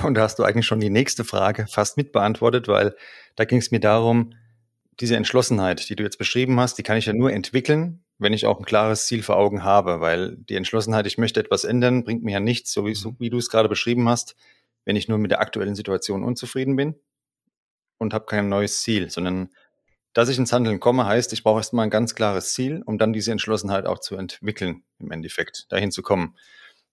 Und 0.04 0.16
da 0.16 0.22
hast 0.22 0.40
du 0.40 0.44
eigentlich 0.44 0.66
schon 0.66 0.80
die 0.80 0.90
nächste 0.90 1.24
Frage 1.24 1.68
fast 1.68 1.98
mitbeantwortet, 1.98 2.68
weil 2.68 2.96
da 3.36 3.46
ging 3.46 3.60
es 3.60 3.72
mir 3.72 3.80
darum, 3.80 4.34
diese 5.00 5.16
Entschlossenheit, 5.16 5.90
die 5.90 5.96
du 5.96 6.04
jetzt 6.04 6.18
beschrieben 6.18 6.60
hast, 6.60 6.78
die 6.78 6.84
kann 6.84 6.98
ich 6.98 7.06
ja 7.06 7.14
nur 7.14 7.32
entwickeln, 7.32 8.04
wenn 8.18 8.34
ich 8.34 8.46
auch 8.46 8.60
ein 8.60 8.66
klares 8.66 9.06
Ziel 9.06 9.22
vor 9.22 9.38
Augen 9.38 9.64
habe, 9.64 10.02
weil 10.02 10.38
die 10.38 10.56
Entschlossenheit, 10.56 11.06
ich 11.06 11.18
möchte 11.18 11.40
etwas 11.40 11.64
ändern, 11.64 12.04
bringt 12.04 12.24
mir 12.24 12.32
ja 12.32 12.40
nichts, 12.40 12.74
so 12.74 12.86
wie, 12.86 12.96
so 12.96 13.16
wie 13.20 13.30
du 13.30 13.38
es 13.38 13.50
gerade 13.50 13.70
beschrieben 13.70 14.10
hast, 14.10 14.36
wenn 14.86 14.96
ich 14.96 15.08
nur 15.08 15.18
mit 15.18 15.32
der 15.32 15.42
aktuellen 15.42 15.76
Situation 15.76 16.24
unzufrieden 16.24 16.76
bin 16.76 16.96
und 18.00 18.14
habe 18.14 18.26
kein 18.26 18.50
neues 18.50 18.82
Ziel, 18.82 19.10
sondern 19.10 19.50
dass 20.14 20.30
ich 20.30 20.40
ins 20.40 20.52
Handeln 20.52 20.80
komme, 20.80 21.06
heißt, 21.06 21.32
ich 21.34 21.44
brauche 21.44 21.60
erstmal 21.60 21.86
ein 21.86 21.92
ganz 21.92 22.16
klares 22.16 22.54
Ziel, 22.54 22.82
um 22.86 22.98
dann 22.98 23.14
diese 23.14 23.32
Entschlossenheit 23.32 23.86
auch 23.86 24.00
zu 24.00 24.16
entwickeln, 24.16 24.84
im 24.98 25.12
Endeffekt, 25.12 25.72
dahin 25.72 25.92
zu 25.92 26.02
kommen. 26.02 26.36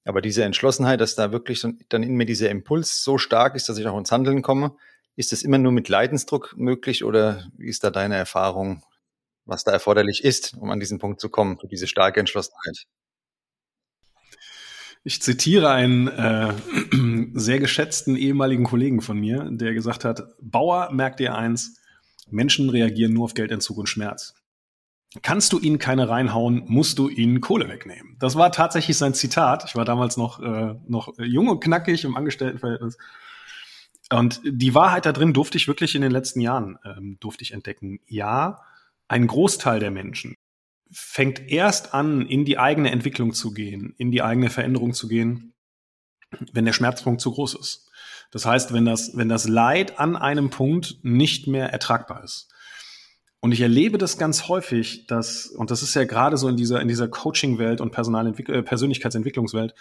Aber 0.04 0.20
diese 0.20 0.44
Entschlossenheit, 0.44 1.00
dass 1.00 1.14
da 1.14 1.32
wirklich 1.32 1.66
dann 1.88 2.02
in 2.02 2.14
mir 2.14 2.26
dieser 2.26 2.50
Impuls 2.50 3.02
so 3.02 3.18
stark 3.18 3.54
ist, 3.54 3.68
dass 3.68 3.78
ich 3.78 3.86
auch 3.86 3.98
ins 3.98 4.12
Handeln 4.12 4.42
komme, 4.42 4.76
ist 5.16 5.32
das 5.32 5.42
immer 5.42 5.58
nur 5.58 5.72
mit 5.72 5.88
Leidensdruck 5.88 6.54
möglich 6.56 7.04
oder 7.04 7.44
wie 7.56 7.68
ist 7.68 7.84
da 7.84 7.90
deine 7.90 8.16
Erfahrung, 8.16 8.82
was 9.46 9.64
da 9.64 9.72
erforderlich 9.72 10.24
ist, 10.24 10.54
um 10.58 10.70
an 10.70 10.80
diesen 10.80 10.98
Punkt 10.98 11.20
zu 11.20 11.28
kommen, 11.28 11.58
für 11.58 11.68
diese 11.68 11.86
starke 11.86 12.20
Entschlossenheit? 12.20 12.84
Ich 15.04 15.20
zitiere 15.20 15.70
einen 15.70 16.08
äh, 16.08 16.54
sehr 17.34 17.58
geschätzten 17.58 18.16
ehemaligen 18.16 18.64
Kollegen 18.64 19.02
von 19.02 19.18
mir, 19.18 19.48
der 19.50 19.74
gesagt 19.74 20.04
hat, 20.04 20.22
Bauer, 20.40 20.90
merkt 20.92 21.20
dir 21.20 21.34
eins, 21.34 21.78
Menschen 22.30 22.70
reagieren 22.70 23.12
nur 23.12 23.24
auf 23.24 23.34
Geldentzug 23.34 23.78
und 23.78 23.88
Schmerz. 23.88 24.34
Kannst 25.22 25.52
du 25.52 25.60
ihnen 25.60 25.78
keine 25.78 26.08
reinhauen, 26.08 26.64
musst 26.66 26.98
du 26.98 27.08
ihnen 27.08 27.40
Kohle 27.40 27.68
wegnehmen. 27.68 28.16
Das 28.18 28.36
war 28.36 28.50
tatsächlich 28.50 28.96
sein 28.96 29.14
Zitat. 29.14 29.64
Ich 29.66 29.76
war 29.76 29.84
damals 29.84 30.16
noch, 30.16 30.40
äh, 30.40 30.74
noch 30.88 31.12
jung 31.18 31.48
und 31.48 31.60
knackig 31.60 32.04
im 32.04 32.16
Angestelltenverhältnis. 32.16 32.98
Und 34.10 34.40
die 34.44 34.74
Wahrheit 34.74 35.06
da 35.06 35.12
drin 35.12 35.32
durfte 35.32 35.56
ich 35.56 35.68
wirklich 35.68 35.94
in 35.94 36.02
den 36.02 36.10
letzten 36.10 36.40
Jahren 36.40 36.78
ähm, 36.84 37.16
durfte 37.20 37.42
ich 37.42 37.52
entdecken. 37.52 38.00
Ja, 38.06 38.62
ein 39.08 39.26
Großteil 39.26 39.80
der 39.80 39.90
Menschen 39.90 40.34
fängt 40.90 41.50
erst 41.50 41.94
an, 41.94 42.26
in 42.26 42.44
die 42.44 42.58
eigene 42.58 42.90
Entwicklung 42.90 43.32
zu 43.32 43.52
gehen, 43.52 43.94
in 43.98 44.10
die 44.10 44.22
eigene 44.22 44.50
Veränderung 44.50 44.94
zu 44.94 45.08
gehen, 45.08 45.54
wenn 46.52 46.64
der 46.64 46.72
Schmerzpunkt 46.72 47.20
zu 47.20 47.32
groß 47.32 47.54
ist. 47.54 47.90
Das 48.30 48.46
heißt, 48.46 48.72
wenn 48.72 48.84
das, 48.84 49.16
wenn 49.16 49.28
das 49.28 49.48
Leid 49.48 49.98
an 49.98 50.16
einem 50.16 50.50
Punkt 50.50 50.98
nicht 51.02 51.46
mehr 51.46 51.72
ertragbar 51.72 52.24
ist. 52.24 52.53
Und 53.44 53.52
ich 53.52 53.60
erlebe 53.60 53.98
das 53.98 54.16
ganz 54.16 54.48
häufig, 54.48 55.06
dass, 55.06 55.48
und 55.48 55.70
das 55.70 55.82
ist 55.82 55.92
ja 55.92 56.04
gerade 56.04 56.38
so 56.38 56.48
in 56.48 56.56
dieser, 56.56 56.80
in 56.80 56.88
dieser 56.88 57.08
Coaching-Welt 57.08 57.82
und 57.82 57.90
Personalentwick 57.90 58.48
äh, 58.48 58.62
Persönlichkeitsentwicklungswelt, 58.62 59.74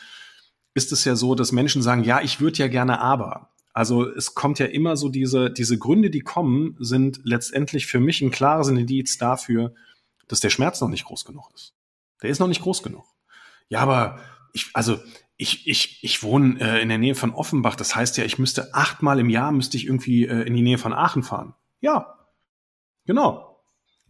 ist 0.74 0.92
es 0.92 1.06
ja 1.06 1.16
so, 1.16 1.34
dass 1.34 1.54
Menschen 1.54 1.82
sagen, 1.82 2.04
ja, 2.04 2.20
ich 2.20 2.42
würde 2.42 2.58
ja 2.58 2.68
gerne 2.68 3.00
aber. 3.00 3.54
Also 3.72 4.06
es 4.06 4.36
kommt 4.36 4.60
ja 4.60 4.66
immer 4.66 4.98
so 4.98 5.08
diese, 5.08 5.50
diese 5.50 5.80
Gründe, 5.80 6.10
die 6.10 6.20
kommen, 6.20 6.76
sind 6.78 7.22
letztendlich 7.24 7.86
für 7.86 8.02
mich 8.02 8.22
ein 8.22 8.32
klares 8.32 8.68
Indiz 8.68 9.18
dafür, 9.18 9.74
dass 10.28 10.42
der 10.42 10.50
Schmerz 10.50 10.82
noch 10.82 10.90
nicht 10.90 11.06
groß 11.06 11.24
genug 11.24 11.50
ist. 11.56 11.74
Der 12.22 12.32
ist 12.32 12.40
noch 12.40 12.50
nicht 12.50 12.64
groß 12.64 12.84
genug. 12.84 13.06
Ja, 13.70 13.80
aber 13.80 14.20
ich, 14.52 14.72
also 14.74 15.00
ich, 15.38 15.70
ich, 15.70 16.04
ich 16.04 16.22
wohne 16.22 16.60
äh, 16.60 16.82
in 16.82 16.90
der 16.90 16.98
Nähe 16.98 17.16
von 17.16 17.34
Offenbach. 17.34 17.78
Das 17.78 17.96
heißt 17.96 18.18
ja, 18.18 18.26
ich 18.26 18.38
müsste 18.38 18.74
achtmal 18.74 19.22
im 19.22 19.30
Jahr 19.30 19.54
müsste 19.54 19.78
ich 19.78 19.86
irgendwie 19.86 20.28
äh, 20.28 20.42
in 20.42 20.54
die 20.54 20.64
Nähe 20.64 20.78
von 20.78 20.92
Aachen 20.92 21.24
fahren. 21.24 21.54
Ja, 21.80 22.18
genau. 23.06 23.53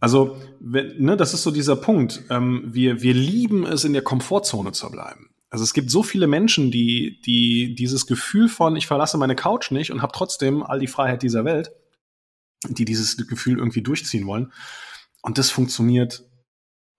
Also, 0.04 0.36
wenn, 0.60 1.02
ne, 1.02 1.16
das 1.16 1.32
ist 1.32 1.44
so 1.44 1.50
dieser 1.50 1.76
Punkt. 1.76 2.24
Ähm, 2.28 2.64
wir, 2.66 3.00
wir 3.00 3.14
lieben 3.14 3.64
es, 3.64 3.84
in 3.84 3.94
der 3.94 4.02
Komfortzone 4.02 4.72
zu 4.72 4.90
bleiben. 4.90 5.30
Also 5.48 5.64
es 5.64 5.72
gibt 5.72 5.90
so 5.90 6.02
viele 6.02 6.26
Menschen, 6.26 6.70
die, 6.70 7.22
die 7.24 7.74
dieses 7.74 8.06
Gefühl 8.06 8.50
von, 8.50 8.76
ich 8.76 8.86
verlasse 8.86 9.16
meine 9.16 9.34
Couch 9.34 9.70
nicht 9.70 9.90
und 9.90 10.02
habe 10.02 10.12
trotzdem 10.14 10.62
all 10.62 10.78
die 10.78 10.88
Freiheit 10.88 11.22
dieser 11.22 11.46
Welt, 11.46 11.72
die 12.68 12.84
dieses 12.84 13.16
Gefühl 13.16 13.56
irgendwie 13.56 13.80
durchziehen 13.80 14.26
wollen. 14.26 14.52
Und 15.22 15.38
das 15.38 15.48
funktioniert 15.48 16.22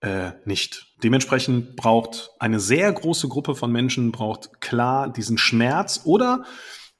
äh, 0.00 0.32
nicht. 0.44 0.92
Dementsprechend 1.04 1.76
braucht 1.76 2.30
eine 2.40 2.58
sehr 2.58 2.92
große 2.92 3.28
Gruppe 3.28 3.54
von 3.54 3.70
Menschen 3.70 4.10
braucht 4.10 4.60
klar 4.60 5.12
diesen 5.12 5.38
Schmerz 5.38 6.00
oder 6.02 6.44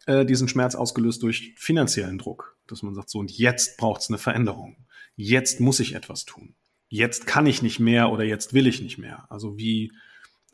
äh, 0.06 0.25
diesen 0.25 0.46
Schmerz 0.46 0.76
ausgelöst 0.76 1.25
durch 1.25 1.54
finanziellen 1.56 2.18
Druck, 2.18 2.56
dass 2.68 2.84
man 2.84 2.94
sagt 2.94 3.10
so 3.10 3.18
und 3.18 3.32
jetzt 3.32 3.76
braucht 3.76 4.02
es 4.02 4.08
eine 4.08 4.18
Veränderung. 4.18 4.86
Jetzt 5.16 5.61
muss 5.61 5.80
ich 5.80 5.94
etwas 5.94 6.25
tun. 6.25 6.54
Jetzt 6.88 7.26
kann 7.26 7.46
ich 7.46 7.62
nicht 7.62 7.80
mehr 7.80 8.11
oder 8.12 8.23
jetzt 8.23 8.54
will 8.54 8.66
ich 8.66 8.80
nicht 8.80 8.99
mehr. 8.99 9.26
Also 9.28 9.58
wie 9.58 9.90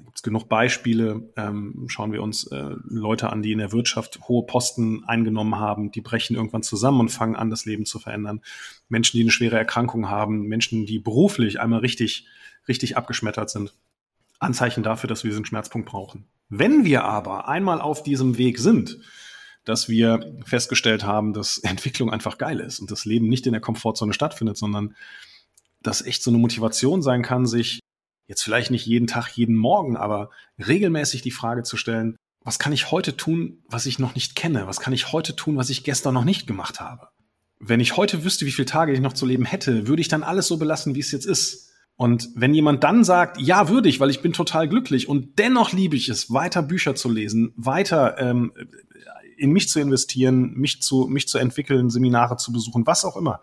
gibt 0.04 0.16
es 0.16 0.23
genug 0.23 0.49
Beispiele. 0.49 1.31
Ähm, 1.37 1.87
schauen 1.88 2.12
wir 2.12 2.23
uns 2.23 2.47
äh, 2.49 2.75
Leute 2.85 3.31
an, 3.31 3.42
die 3.42 3.52
in 3.52 3.59
der 3.59 3.73
Wirtschaft 3.73 4.21
hohe 4.28 4.45
Posten 4.47 5.04
eingenommen 5.04 5.57
haben, 5.57 5.90
die 5.90 6.00
brechen 6.00 6.37
irgendwann 6.37 6.62
zusammen 6.62 7.00
und 7.00 7.09
fangen 7.09 7.37
an, 7.37 7.50
das 7.50 7.64
Leben 7.64 7.87
zu 7.87 7.99
verändern. 7.99 8.40
Menschen, 8.88 9.16
die 9.16 9.23
eine 9.23 9.31
schwere 9.31 9.57
Erkrankung 9.57 10.09
haben, 10.09 10.42
Menschen, 10.42 10.87
die 10.87 10.99
beruflich 10.99 11.61
einmal 11.61 11.81
richtig, 11.81 12.26
richtig 12.69 12.97
abgeschmettert 12.97 13.50
sind. 13.50 13.75
Anzeichen 14.38 14.83
dafür, 14.83 15.09
dass 15.09 15.23
wir 15.23 15.31
diesen 15.31 15.45
Schmerzpunkt 15.45 15.88
brauchen. 15.88 16.26
Wenn 16.49 16.85
wir 16.85 17.04
aber 17.04 17.49
einmal 17.49 17.81
auf 17.81 18.02
diesem 18.02 18.38
Weg 18.38 18.59
sind, 18.59 18.99
dass 19.64 19.88
wir 19.88 20.37
festgestellt 20.45 21.04
haben, 21.04 21.33
dass 21.33 21.59
Entwicklung 21.62 22.11
einfach 22.11 22.38
geil 22.38 22.61
ist 22.61 22.81
und 22.81 22.90
das 22.90 23.04
Leben 23.04 23.28
nicht 23.28 23.47
in 23.47 23.52
der 23.52 23.61
Komfortzone 23.61 24.12
stattfindet, 24.12 24.57
sondern 24.57 24.95
dass 25.83 26.02
echt 26.02 26.23
so 26.23 26.31
eine 26.31 26.38
Motivation 26.38 27.02
sein 27.02 27.23
kann, 27.23 27.47
sich 27.47 27.81
jetzt 28.28 28.42
vielleicht 28.42 28.71
nicht 28.71 28.87
jeden 28.87 29.07
Tag, 29.07 29.37
jeden 29.37 29.57
Morgen, 29.57 29.97
aber 29.97 30.31
regelmäßig 30.64 31.23
die 31.23 31.33
Frage 31.33 31.64
zu 31.64 31.76
stellen, 31.76 32.16
was 32.45 32.59
kann 32.59 32.73
ich 32.73 32.90
heute 32.90 33.16
tun, 33.16 33.62
was 33.69 33.87
ich 33.87 33.99
noch 33.99 34.14
nicht 34.14 34.35
kenne? 34.35 34.66
Was 34.66 34.81
kann 34.81 34.92
ich 34.92 35.12
heute 35.12 35.37
tun, 35.37 35.57
was 35.57 35.71
ich 35.71 35.85
gestern 35.85 36.14
noch 36.14 36.25
nicht 36.25 36.47
gemacht 36.47 36.81
habe? 36.81 37.09
Wenn 37.59 37.81
ich 37.81 37.97
heute 37.97 38.25
wüsste, 38.25 38.47
wie 38.47 38.52
viele 38.52 38.66
Tage 38.66 38.92
ich 38.92 39.00
noch 39.00 39.12
zu 39.12 39.26
leben 39.26 39.45
hätte, 39.45 39.87
würde 39.87 40.00
ich 40.00 40.09
dann 40.09 40.25
alles 40.25 40.49
so 40.49 40.57
belassen, 40.57 40.95
wie 40.95 41.00
es 41.00 41.12
jetzt 41.12 41.26
ist. 41.26 41.71
Und 41.95 42.31
wenn 42.35 42.54
jemand 42.54 42.83
dann 42.83 43.04
sagt, 43.04 43.40
ja, 43.40 43.69
würde 43.69 43.88
ich, 43.88 44.00
weil 44.00 44.11
ich 44.11 44.23
bin 44.23 44.33
total 44.33 44.69
glücklich 44.69 45.09
und 45.09 45.38
dennoch 45.38 45.73
liebe 45.73 45.95
ich 45.95 46.09
es, 46.09 46.33
weiter 46.33 46.62
Bücher 46.62 46.97
zu 46.97 47.09
lesen, 47.09 47.52
weiter 47.57 48.19
ähm, 48.19 48.52
in 49.42 49.50
mich 49.50 49.68
zu 49.68 49.80
investieren, 49.80 50.54
mich 50.54 50.80
zu, 50.80 51.08
mich 51.08 51.26
zu 51.26 51.38
entwickeln, 51.38 51.90
Seminare 51.90 52.37
zu 52.37 52.52
besuchen, 52.52 52.87
was 52.87 53.04
auch 53.04 53.16
immer, 53.16 53.42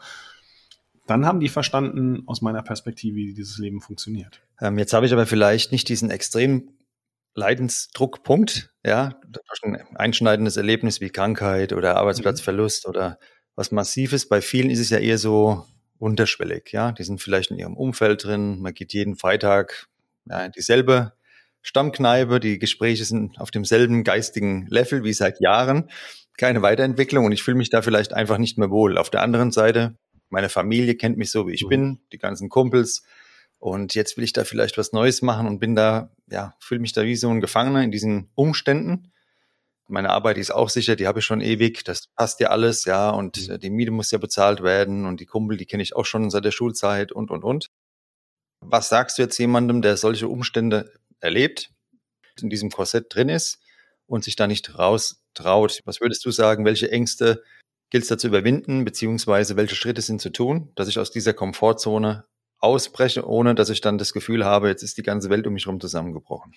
dann 1.07 1.25
haben 1.25 1.39
die 1.39 1.49
verstanden 1.49 2.23
aus 2.25 2.41
meiner 2.41 2.63
Perspektive, 2.63 3.15
wie 3.15 3.33
dieses 3.33 3.57
Leben 3.57 3.81
funktioniert. 3.81 4.41
Ähm, 4.61 4.77
jetzt 4.77 4.93
habe 4.93 5.05
ich 5.05 5.13
aber 5.13 5.25
vielleicht 5.25 5.71
nicht 5.71 5.89
diesen 5.89 6.09
extremen 6.09 6.77
Leidensdruckpunkt, 7.35 8.73
ja, 8.85 9.19
durch 9.27 9.63
ein 9.63 9.75
einschneidendes 9.95 10.55
Erlebnis 10.55 11.01
wie 11.01 11.09
Krankheit 11.09 11.73
oder 11.73 11.97
Arbeitsplatzverlust 11.97 12.85
mhm. 12.85 12.89
oder 12.89 13.19
was 13.55 13.71
Massives. 13.71 14.29
Bei 14.29 14.41
vielen 14.41 14.69
ist 14.69 14.79
es 14.79 14.89
ja 14.89 14.99
eher 14.99 15.17
so 15.17 15.65
unterschwellig, 15.97 16.71
ja. 16.71 16.93
Die 16.93 17.03
sind 17.03 17.21
vielleicht 17.21 17.51
in 17.51 17.57
ihrem 17.57 17.75
Umfeld 17.75 18.23
drin, 18.23 18.61
man 18.61 18.73
geht 18.73 18.93
jeden 18.93 19.17
Freitag 19.17 19.89
ja, 20.25 20.47
dieselbe 20.47 21.11
Stammkneipe, 21.61 22.39
die 22.39 22.59
Gespräche 22.59 23.05
sind 23.05 23.39
auf 23.39 23.51
demselben 23.51 24.03
geistigen 24.03 24.67
Level 24.67 25.03
wie 25.03 25.13
seit 25.13 25.41
Jahren, 25.41 25.89
keine 26.37 26.61
Weiterentwicklung 26.61 27.25
und 27.25 27.31
ich 27.31 27.43
fühle 27.43 27.57
mich 27.57 27.69
da 27.69 27.81
vielleicht 27.81 28.13
einfach 28.13 28.37
nicht 28.37 28.57
mehr 28.57 28.69
wohl. 28.69 28.97
Auf 28.97 29.09
der 29.09 29.21
anderen 29.21 29.51
Seite 29.51 29.97
meine 30.29 30.49
Familie 30.49 30.95
kennt 30.95 31.17
mich 31.17 31.31
so, 31.31 31.47
wie 31.47 31.53
ich 31.53 31.65
mhm. 31.65 31.69
bin, 31.69 31.99
die 32.13 32.17
ganzen 32.17 32.49
Kumpels. 32.49 33.03
Und 33.57 33.93
jetzt 33.93 34.15
will 34.15 34.23
ich 34.23 34.31
da 34.31 34.45
vielleicht 34.45 34.77
was 34.77 34.93
Neues 34.93 35.21
machen 35.21 35.47
und 35.47 35.59
bin 35.59 35.75
da, 35.75 36.11
ja, 36.27 36.55
fühle 36.59 36.79
mich 36.79 36.93
da 36.93 37.03
wie 37.03 37.15
so 37.15 37.29
ein 37.29 37.41
Gefangener 37.41 37.83
in 37.83 37.91
diesen 37.91 38.29
Umständen. 38.35 39.11
Meine 39.87 40.11
Arbeit 40.11 40.37
ist 40.37 40.51
auch 40.51 40.69
sicher, 40.69 40.95
die 40.95 41.07
habe 41.07 41.19
ich 41.19 41.25
schon 41.25 41.41
ewig, 41.41 41.83
das 41.83 42.07
passt 42.15 42.39
ja 42.39 42.49
alles, 42.49 42.85
ja, 42.85 43.09
und 43.09 43.49
mhm. 43.49 43.59
die 43.59 43.69
Miete 43.71 43.91
muss 43.91 44.11
ja 44.11 44.19
bezahlt 44.19 44.61
werden 44.63 45.05
und 45.05 45.19
die 45.19 45.25
Kumpel, 45.25 45.57
die 45.57 45.65
kenne 45.65 45.83
ich 45.83 45.95
auch 45.95 46.05
schon 46.05 46.29
seit 46.29 46.45
der 46.45 46.51
Schulzeit 46.51 47.11
und, 47.11 47.31
und, 47.31 47.43
und. 47.43 47.69
Was 48.61 48.89
sagst 48.89 49.17
du 49.17 49.23
jetzt 49.23 49.37
jemandem, 49.39 49.81
der 49.81 49.97
solche 49.97 50.27
Umstände 50.27 50.93
erlebt, 51.19 51.71
in 52.41 52.49
diesem 52.49 52.69
Korsett 52.69 53.13
drin 53.13 53.29
ist 53.29 53.59
und 54.05 54.23
sich 54.23 54.35
da 54.35 54.47
nicht 54.47 54.77
raus 54.77 55.21
traut? 55.33 55.81
Was 55.85 56.01
würdest 56.01 56.25
du 56.25 56.31
sagen, 56.31 56.65
welche 56.65 56.91
Ängste 56.91 57.43
gilt 57.89 58.03
es 58.03 58.09
da 58.09 58.17
zu 58.17 58.27
überwinden, 58.27 58.85
beziehungsweise 58.85 59.55
welche 59.55 59.75
Schritte 59.75 60.01
sind 60.01 60.21
zu 60.21 60.29
tun, 60.29 60.71
dass 60.75 60.87
ich 60.87 60.99
aus 60.99 61.11
dieser 61.11 61.33
Komfortzone 61.33 62.25
ausbreche, 62.59 63.27
ohne 63.27 63.55
dass 63.55 63.69
ich 63.69 63.81
dann 63.81 63.97
das 63.97 64.13
Gefühl 64.13 64.45
habe, 64.45 64.67
jetzt 64.67 64.83
ist 64.83 64.97
die 64.97 65.03
ganze 65.03 65.29
Welt 65.29 65.47
um 65.47 65.53
mich 65.53 65.65
herum 65.65 65.79
zusammengebrochen? 65.79 66.53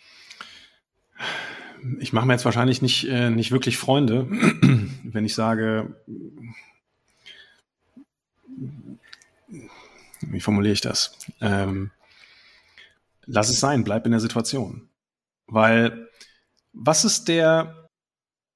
Ich 1.98 2.12
mache 2.12 2.26
mir 2.26 2.34
jetzt 2.34 2.44
wahrscheinlich 2.44 2.82
nicht, 2.82 3.08
äh, 3.08 3.30
nicht 3.30 3.50
wirklich 3.50 3.76
Freunde, 3.76 4.26
wenn 5.02 5.24
ich 5.24 5.34
sage, 5.34 5.96
wie 10.20 10.40
formuliere 10.40 10.74
ich 10.74 10.80
das? 10.80 11.16
Ähm, 11.40 11.90
lass 13.26 13.48
es 13.48 13.60
sein, 13.60 13.84
bleib 13.84 14.06
in 14.06 14.12
der 14.12 14.20
Situation. 14.20 14.88
Weil 15.46 16.08
was 16.72 17.04
ist 17.04 17.28
der, 17.28 17.88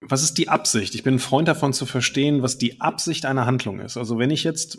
was 0.00 0.23
ist 0.23 0.38
die 0.38 0.49
Absicht? 0.49 0.94
Ich 0.94 1.02
bin 1.02 1.14
ein 1.14 1.20
Freund 1.20 1.49
davon 1.49 1.73
zu 1.73 1.87
verstehen, 1.87 2.42
was 2.42 2.58
die 2.58 2.80
Absicht 2.80 3.26
einer 3.26 3.46
Handlung 3.46 3.80
ist. 3.80 3.96
Also 3.96 4.18
wenn 4.18 4.30
ich 4.30 4.44
jetzt 4.44 4.78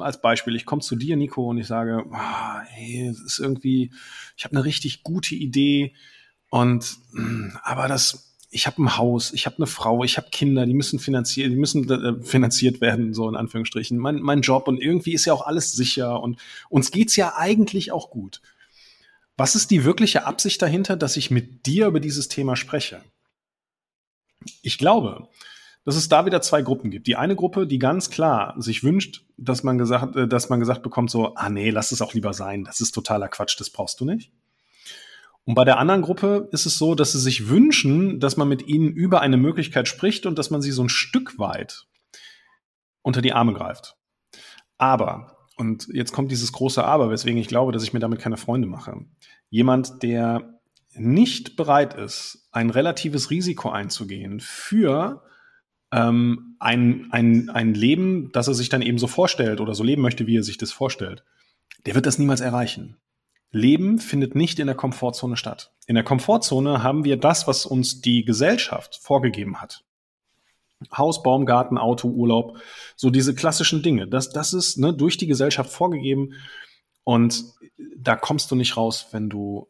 als 0.00 0.20
Beispiel, 0.20 0.56
ich 0.56 0.66
komme 0.66 0.82
zu 0.82 0.96
dir, 0.96 1.16
Nico, 1.16 1.48
und 1.48 1.58
ich 1.58 1.66
sage, 1.66 2.04
oh, 2.10 2.58
hey, 2.68 3.08
es 3.08 3.20
ist 3.20 3.38
irgendwie, 3.38 3.92
ich 4.36 4.44
habe 4.44 4.56
eine 4.56 4.64
richtig 4.64 5.02
gute 5.02 5.34
Idee 5.34 5.94
und 6.50 6.96
hm, 7.12 7.56
aber 7.62 7.88
das, 7.88 8.36
ich 8.50 8.66
habe 8.66 8.82
ein 8.82 8.96
Haus, 8.96 9.32
ich 9.32 9.46
habe 9.46 9.56
eine 9.56 9.66
Frau, 9.66 10.04
ich 10.04 10.16
habe 10.16 10.28
Kinder, 10.30 10.64
die 10.66 10.74
müssen 10.74 10.98
finanziert, 10.98 11.50
die 11.50 11.56
müssen 11.56 11.90
äh, 11.90 12.22
finanziert 12.22 12.80
werden, 12.80 13.12
so 13.12 13.28
in 13.28 13.34
Anführungsstrichen. 13.34 13.98
Mein, 13.98 14.20
mein 14.20 14.42
Job 14.42 14.68
und 14.68 14.80
irgendwie 14.80 15.14
ist 15.14 15.24
ja 15.24 15.32
auch 15.32 15.46
alles 15.46 15.72
sicher 15.72 16.22
und 16.22 16.38
uns 16.68 16.90
geht's 16.90 17.16
ja 17.16 17.34
eigentlich 17.36 17.90
auch 17.90 18.10
gut. 18.10 18.40
Was 19.36 19.54
ist 19.54 19.70
die 19.70 19.84
wirkliche 19.84 20.26
Absicht 20.26 20.62
dahinter, 20.62 20.96
dass 20.96 21.16
ich 21.16 21.30
mit 21.30 21.66
dir 21.66 21.88
über 21.88 22.00
dieses 22.00 22.28
Thema 22.28 22.56
spreche? 22.56 23.02
Ich 24.62 24.78
glaube, 24.78 25.28
dass 25.84 25.96
es 25.96 26.08
da 26.08 26.24
wieder 26.24 26.40
zwei 26.40 26.62
Gruppen 26.62 26.90
gibt. 26.90 27.06
Die 27.06 27.16
eine 27.16 27.36
Gruppe, 27.36 27.66
die 27.66 27.78
ganz 27.78 28.10
klar 28.10 28.54
sich 28.58 28.84
wünscht, 28.84 29.24
dass 29.36 29.62
man 29.62 29.78
gesagt, 29.78 30.16
äh, 30.16 30.28
dass 30.28 30.48
man 30.48 30.60
gesagt 30.60 30.82
bekommt, 30.82 31.10
so, 31.10 31.34
ah 31.34 31.50
nee, 31.50 31.70
lass 31.70 31.92
es 31.92 32.00
auch 32.00 32.14
lieber 32.14 32.32
sein, 32.32 32.64
das 32.64 32.80
ist 32.80 32.92
totaler 32.92 33.28
Quatsch, 33.28 33.58
das 33.58 33.70
brauchst 33.70 34.00
du 34.00 34.04
nicht. 34.04 34.32
Und 35.44 35.54
bei 35.54 35.64
der 35.64 35.78
anderen 35.78 36.00
Gruppe 36.00 36.48
ist 36.52 36.64
es 36.64 36.78
so, 36.78 36.94
dass 36.94 37.12
sie 37.12 37.20
sich 37.20 37.48
wünschen, 37.48 38.18
dass 38.18 38.38
man 38.38 38.48
mit 38.48 38.66
ihnen 38.66 38.92
über 38.92 39.20
eine 39.20 39.36
Möglichkeit 39.36 39.88
spricht 39.88 40.24
und 40.24 40.38
dass 40.38 40.50
man 40.50 40.62
sie 40.62 40.72
so 40.72 40.82
ein 40.82 40.88
Stück 40.88 41.38
weit 41.38 41.84
unter 43.02 43.20
die 43.20 43.34
Arme 43.34 43.52
greift. 43.52 43.96
Aber, 44.78 45.33
und 45.56 45.88
jetzt 45.92 46.12
kommt 46.12 46.30
dieses 46.30 46.52
große 46.52 46.84
Aber, 46.84 47.10
weswegen 47.10 47.38
ich 47.38 47.48
glaube, 47.48 47.72
dass 47.72 47.82
ich 47.82 47.92
mir 47.92 48.00
damit 48.00 48.18
keine 48.18 48.36
Freunde 48.36 48.66
mache. 48.66 48.96
Jemand, 49.50 50.02
der 50.02 50.60
nicht 50.96 51.56
bereit 51.56 51.94
ist, 51.94 52.48
ein 52.52 52.70
relatives 52.70 53.30
Risiko 53.30 53.70
einzugehen 53.70 54.40
für 54.40 55.22
ähm, 55.92 56.56
ein, 56.58 57.08
ein, 57.10 57.50
ein 57.50 57.74
Leben, 57.74 58.30
das 58.32 58.48
er 58.48 58.54
sich 58.54 58.68
dann 58.68 58.82
eben 58.82 58.98
so 58.98 59.06
vorstellt 59.06 59.60
oder 59.60 59.74
so 59.74 59.84
leben 59.84 60.02
möchte, 60.02 60.26
wie 60.26 60.38
er 60.38 60.42
sich 60.42 60.58
das 60.58 60.72
vorstellt, 60.72 61.24
der 61.86 61.94
wird 61.94 62.06
das 62.06 62.18
niemals 62.18 62.40
erreichen. 62.40 62.96
Leben 63.50 63.98
findet 63.98 64.34
nicht 64.34 64.58
in 64.58 64.66
der 64.66 64.74
Komfortzone 64.74 65.36
statt. 65.36 65.72
In 65.86 65.94
der 65.94 66.02
Komfortzone 66.02 66.82
haben 66.82 67.04
wir 67.04 67.16
das, 67.16 67.46
was 67.46 67.66
uns 67.66 68.00
die 68.00 68.24
Gesellschaft 68.24 68.98
vorgegeben 69.00 69.60
hat. 69.60 69.84
Haus, 70.96 71.22
Baum, 71.22 71.46
Garten, 71.46 71.78
Auto, 71.78 72.08
Urlaub, 72.08 72.58
so 72.96 73.10
diese 73.10 73.34
klassischen 73.34 73.82
Dinge. 73.82 74.06
Das, 74.06 74.30
das 74.30 74.52
ist 74.52 74.78
ne, 74.78 74.92
durch 74.92 75.16
die 75.16 75.26
Gesellschaft 75.26 75.70
vorgegeben 75.70 76.34
und 77.04 77.44
da 77.96 78.16
kommst 78.16 78.50
du 78.50 78.54
nicht 78.54 78.76
raus, 78.76 79.08
wenn 79.12 79.28
du 79.28 79.68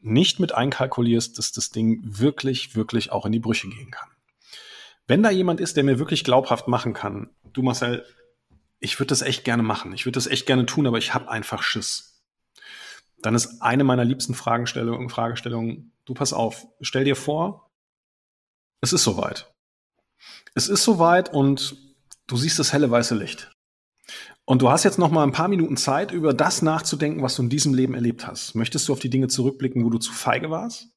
nicht 0.00 0.40
mit 0.40 0.52
einkalkulierst, 0.52 1.38
dass 1.38 1.52
das 1.52 1.70
Ding 1.70 2.00
wirklich, 2.02 2.74
wirklich 2.74 3.12
auch 3.12 3.24
in 3.24 3.32
die 3.32 3.38
Brüche 3.38 3.68
gehen 3.68 3.90
kann. 3.90 4.08
Wenn 5.06 5.22
da 5.22 5.30
jemand 5.30 5.60
ist, 5.60 5.76
der 5.76 5.84
mir 5.84 5.98
wirklich 5.98 6.24
glaubhaft 6.24 6.68
machen 6.68 6.92
kann, 6.92 7.30
du 7.52 7.62
Marcel, 7.62 8.04
ich 8.80 8.98
würde 8.98 9.08
das 9.08 9.22
echt 9.22 9.44
gerne 9.44 9.62
machen, 9.62 9.92
ich 9.92 10.06
würde 10.06 10.16
das 10.16 10.26
echt 10.26 10.46
gerne 10.46 10.66
tun, 10.66 10.86
aber 10.86 10.98
ich 10.98 11.14
habe 11.14 11.30
einfach 11.30 11.62
Schiss. 11.62 12.22
Dann 13.20 13.36
ist 13.36 13.62
eine 13.62 13.84
meiner 13.84 14.04
liebsten 14.04 14.34
Fragestellungen, 14.34 15.08
Fragestellungen, 15.08 15.92
du 16.04 16.14
pass 16.14 16.32
auf, 16.32 16.66
stell 16.80 17.04
dir 17.04 17.14
vor, 17.14 17.70
es 18.80 18.92
ist 18.92 19.04
soweit. 19.04 19.52
Es 20.54 20.68
ist 20.68 20.84
soweit 20.84 21.32
und 21.32 21.76
du 22.26 22.36
siehst 22.36 22.58
das 22.58 22.72
helle 22.72 22.90
weiße 22.90 23.14
Licht. 23.14 23.50
Und 24.44 24.62
du 24.62 24.70
hast 24.70 24.84
jetzt 24.84 24.98
noch 24.98 25.10
mal 25.10 25.22
ein 25.22 25.32
paar 25.32 25.48
Minuten 25.48 25.76
Zeit, 25.76 26.10
über 26.10 26.34
das 26.34 26.62
nachzudenken, 26.62 27.22
was 27.22 27.36
du 27.36 27.42
in 27.42 27.48
diesem 27.48 27.74
Leben 27.74 27.94
erlebt 27.94 28.26
hast. 28.26 28.54
Möchtest 28.54 28.88
du 28.88 28.92
auf 28.92 28.98
die 28.98 29.10
Dinge 29.10 29.28
zurückblicken, 29.28 29.84
wo 29.84 29.90
du 29.90 29.98
zu 29.98 30.12
feige 30.12 30.50
warst? 30.50 30.88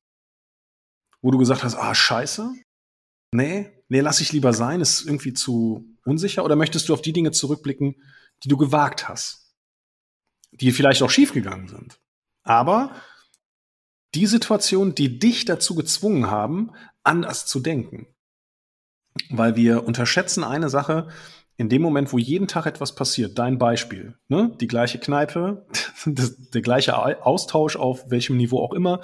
Wo 1.21 1.31
du 1.31 1.37
gesagt 1.37 1.63
hast, 1.63 1.75
ah, 1.75 1.93
scheiße? 1.93 2.53
Nee, 3.31 3.71
nee, 3.87 3.99
lass 3.99 4.19
ich 4.19 4.31
lieber 4.31 4.53
sein, 4.53 4.81
ist 4.81 5.05
irgendwie 5.05 5.33
zu 5.33 5.85
unsicher. 6.05 6.43
Oder 6.43 6.55
möchtest 6.55 6.89
du 6.89 6.93
auf 6.93 7.01
die 7.01 7.13
Dinge 7.13 7.31
zurückblicken, 7.31 7.95
die 8.43 8.47
du 8.47 8.57
gewagt 8.57 9.07
hast? 9.07 9.45
die 10.61 10.71
vielleicht 10.71 11.01
auch 11.01 11.09
schiefgegangen 11.09 11.67
sind. 11.67 11.99
Aber 12.43 12.95
die 14.13 14.27
Situationen, 14.27 14.95
die 14.95 15.19
dich 15.19 15.45
dazu 15.45 15.75
gezwungen 15.75 16.29
haben, 16.29 16.71
anders 17.03 17.45
zu 17.45 17.59
denken. 17.59 18.07
Weil 19.29 19.55
wir 19.55 19.85
unterschätzen 19.85 20.43
eine 20.43 20.69
Sache, 20.69 21.07
in 21.57 21.69
dem 21.69 21.81
Moment, 21.81 22.11
wo 22.11 22.17
jeden 22.17 22.47
Tag 22.47 22.65
etwas 22.65 22.95
passiert, 22.95 23.39
dein 23.39 23.57
Beispiel, 23.57 24.15
ne? 24.27 24.51
die 24.59 24.67
gleiche 24.67 24.99
Kneipe, 24.99 25.65
das, 26.05 26.35
der 26.49 26.61
gleiche 26.61 26.97
Austausch 27.25 27.77
auf 27.77 28.09
welchem 28.09 28.37
Niveau 28.37 28.61
auch 28.61 28.73
immer, 28.73 29.01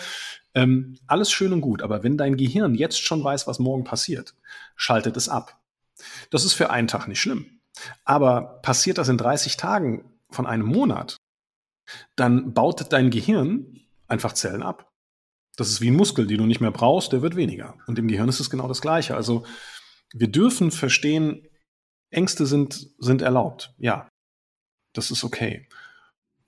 ähm, 0.54 0.98
alles 1.08 1.32
schön 1.32 1.54
und 1.54 1.62
gut, 1.62 1.82
aber 1.82 2.04
wenn 2.04 2.18
dein 2.18 2.36
Gehirn 2.36 2.76
jetzt 2.76 3.02
schon 3.02 3.24
weiß, 3.24 3.48
was 3.48 3.60
morgen 3.60 3.86
passiert, 3.86 4.36
schaltet 4.76 5.16
es 5.16 5.30
ab. 5.30 5.62
Das 6.30 6.44
ist 6.44 6.54
für 6.54 6.70
einen 6.70 6.88
Tag 6.88 7.08
nicht 7.08 7.22
schlimm. 7.22 7.62
Aber 8.04 8.60
passiert 8.62 8.98
das 8.98 9.08
in 9.08 9.18
30 9.18 9.56
Tagen 9.56 10.04
von 10.30 10.46
einem 10.46 10.66
Monat, 10.66 11.18
dann 12.16 12.54
baut 12.54 12.92
dein 12.92 13.12
Gehirn 13.12 13.80
einfach 14.08 14.34
Zellen 14.34 14.64
ab. 14.64 14.92
Das 15.56 15.70
ist 15.70 15.82
wie 15.82 15.90
ein 15.90 15.96
Muskel, 15.96 16.28
den 16.28 16.38
du 16.38 16.46
nicht 16.46 16.62
mehr 16.62 16.72
brauchst, 16.72 17.14
der 17.14 17.22
wird 17.22 17.36
weniger. 17.36 17.76
Und 17.88 18.00
im 18.00 18.08
Gehirn 18.08 18.30
ist 18.30 18.40
es 18.40 18.50
genau 18.50 18.68
das 18.68 18.82
Gleiche. 18.82 19.16
Also 19.16 19.44
wir 20.14 20.28
dürfen 20.28 20.72
verstehen, 20.72 21.48
Ängste 22.10 22.46
sind, 22.46 22.90
sind 22.98 23.22
erlaubt. 23.22 23.74
Ja, 23.78 24.10
das 24.94 25.12
ist 25.12 25.24
okay. 25.24 25.68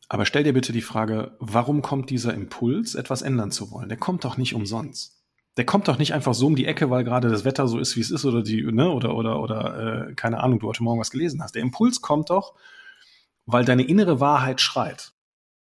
Aber 0.10 0.25
stell 0.25 0.43
dir 0.43 0.53
bitte 0.53 0.74
die 0.74 0.82
Frage, 0.82 1.38
warum 1.39 1.82
kommt 1.82 2.10
dieser 2.10 2.34
Impuls, 2.34 2.96
etwas 2.96 3.22
ändern 3.22 3.51
zu 3.51 3.72
wollen? 3.72 3.89
Der 3.89 3.98
kommt 3.98 4.25
doch 4.25 4.38
nicht 4.38 4.53
umsonst. 4.53 5.24
Der 5.55 5.65
kommt 5.65 5.88
doch 5.88 5.98
nicht 5.98 6.13
einfach 6.13 6.34
so 6.34 6.48
um 6.48 6.55
die 6.55 6.65
Ecke, 6.65 6.89
weil 6.89 7.03
gerade 7.03 7.29
das 7.29 7.46
Wetter 7.46 7.67
so 7.67 7.79
ist, 7.79 7.96
wie 7.96 8.01
es 8.01 8.12
ist, 8.12 8.25
oder 8.25 8.41
die, 8.41 8.63
ne, 8.63 8.89
oder, 8.89 9.15
oder, 9.15 9.39
oder, 9.39 10.10
äh, 10.10 10.13
keine 10.15 10.41
Ahnung, 10.41 10.60
du 10.60 10.67
heute 10.67 10.84
Morgen 10.84 11.00
was 11.00 11.12
gelesen 11.12 11.41
hast. 11.41 11.55
Der 11.55 11.62
Impuls 11.62 12.01
kommt 12.01 12.29
doch, 12.29 12.55
weil 13.46 13.63
deine 13.63 13.84
innere 13.84 14.20
Wahrheit 14.20 14.62
schreit. 14.62 15.13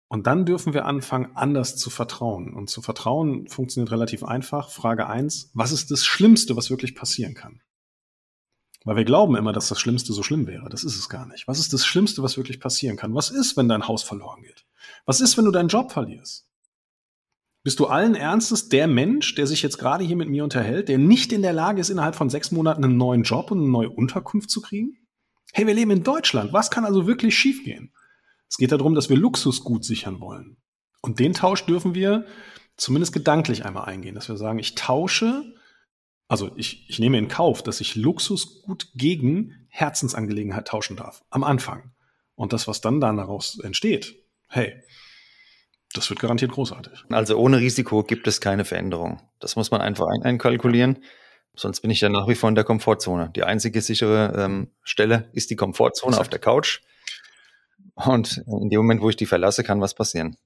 Und 0.07 0.27
dann 0.27 0.45
dürfen 0.45 0.73
wir 0.73 0.85
anfangen, 0.85 1.35
anders 1.35 1.77
zu 1.77 1.89
vertrauen. 1.89 2.53
Und 2.53 2.69
zu 2.69 2.81
vertrauen 2.81 3.47
funktioniert 3.47 3.91
relativ 3.91 4.23
einfach. 4.23 4.69
Frage 4.69 5.07
eins: 5.07 5.49
was 5.53 5.71
ist 5.71 5.89
das 5.89 6.05
Schlimmste, 6.05 6.55
was 6.55 6.69
wirklich 6.69 6.95
passieren 6.95 7.33
kann? 7.33 7.61
Weil 8.83 8.95
wir 8.95 9.05
glauben 9.05 9.35
immer, 9.35 9.53
dass 9.53 9.67
das 9.67 9.79
Schlimmste 9.79 10.11
so 10.11 10.23
schlimm 10.23 10.47
wäre. 10.47 10.67
Das 10.69 10.83
ist 10.83 10.97
es 10.97 11.07
gar 11.07 11.27
nicht. 11.27 11.47
Was 11.47 11.59
ist 11.59 11.71
das 11.71 11.85
Schlimmste, 11.85 12.23
was 12.23 12.37
wirklich 12.37 12.59
passieren 12.59 12.97
kann? 12.97 13.13
Was 13.13 13.29
ist, 13.29 13.55
wenn 13.55 13.69
dein 13.69 13.87
Haus 13.87 14.01
verloren 14.01 14.41
geht? 14.41 14.65
Was 15.05 15.21
ist, 15.21 15.37
wenn 15.37 15.45
du 15.45 15.51
deinen 15.51 15.69
Job 15.69 15.91
verlierst? 15.91 16.47
Bist 17.63 17.79
du 17.79 17.85
allen 17.85 18.15
Ernstes 18.15 18.69
der 18.69 18.87
Mensch, 18.87 19.35
der 19.35 19.45
sich 19.45 19.61
jetzt 19.61 19.77
gerade 19.77 20.03
hier 20.03 20.15
mit 20.15 20.29
mir 20.29 20.43
unterhält, 20.43 20.89
der 20.89 20.97
nicht 20.97 21.31
in 21.31 21.43
der 21.43 21.53
Lage 21.53 21.79
ist, 21.79 21.89
innerhalb 21.89 22.15
von 22.15 22.29
sechs 22.29 22.51
Monaten 22.51 22.83
einen 22.83 22.97
neuen 22.97 23.21
Job 23.21 23.51
und 23.51 23.59
eine 23.59 23.67
neue 23.67 23.91
Unterkunft 23.91 24.49
zu 24.49 24.61
kriegen? 24.61 24.97
Hey, 25.53 25.67
wir 25.67 25.75
leben 25.75 25.91
in 25.91 26.03
Deutschland. 26.03 26.53
Was 26.53 26.71
kann 26.71 26.85
also 26.85 27.05
wirklich 27.05 27.37
schiefgehen? 27.37 27.93
Es 28.49 28.57
geht 28.57 28.71
darum, 28.71 28.95
dass 28.95 29.09
wir 29.09 29.17
Luxusgut 29.17 29.85
sichern 29.85 30.19
wollen. 30.19 30.57
Und 31.01 31.19
den 31.19 31.33
Tausch 31.33 31.65
dürfen 31.65 31.93
wir 31.93 32.25
zumindest 32.77 33.13
gedanklich 33.13 33.63
einmal 33.63 33.85
eingehen, 33.85 34.15
dass 34.15 34.27
wir 34.27 34.37
sagen, 34.37 34.57
ich 34.57 34.73
tausche 34.73 35.53
also 36.31 36.49
ich, 36.55 36.89
ich 36.89 36.97
nehme 36.97 37.17
in 37.17 37.27
Kauf, 37.27 37.61
dass 37.61 37.81
ich 37.81 37.97
Luxusgut 37.97 38.87
gegen 38.95 39.67
Herzensangelegenheit 39.67 40.65
tauschen 40.65 40.95
darf. 40.95 41.25
Am 41.29 41.43
Anfang. 41.43 41.91
Und 42.35 42.53
das, 42.53 42.69
was 42.69 42.79
dann 42.79 43.01
daraus 43.01 43.59
entsteht, 43.59 44.15
hey, 44.47 44.81
das 45.91 46.09
wird 46.09 46.21
garantiert 46.21 46.53
großartig. 46.53 47.03
Also 47.09 47.35
ohne 47.35 47.57
Risiko 47.57 48.03
gibt 48.03 48.27
es 48.27 48.39
keine 48.39 48.63
Veränderung. 48.63 49.21
Das 49.41 49.57
muss 49.57 49.71
man 49.71 49.81
einfach 49.81 50.07
ein 50.07 50.23
einkalkulieren. 50.23 51.03
Sonst 51.53 51.81
bin 51.81 51.91
ich 51.91 51.99
ja 51.99 52.07
nach 52.07 52.29
wie 52.29 52.35
vor 52.35 52.47
in 52.47 52.55
der 52.55 52.63
Komfortzone. 52.63 53.33
Die 53.35 53.43
einzige 53.43 53.81
sichere 53.81 54.33
ähm, 54.37 54.71
Stelle 54.83 55.29
ist 55.33 55.49
die 55.49 55.57
Komfortzone 55.57 56.11
Exakt. 56.11 56.21
auf 56.21 56.29
der 56.29 56.39
Couch. 56.39 56.79
Und 57.93 58.41
in 58.47 58.69
dem 58.69 58.77
Moment, 58.77 59.01
wo 59.01 59.09
ich 59.09 59.17
die 59.17 59.25
verlasse, 59.25 59.65
kann 59.65 59.81
was 59.81 59.95
passieren. 59.95 60.37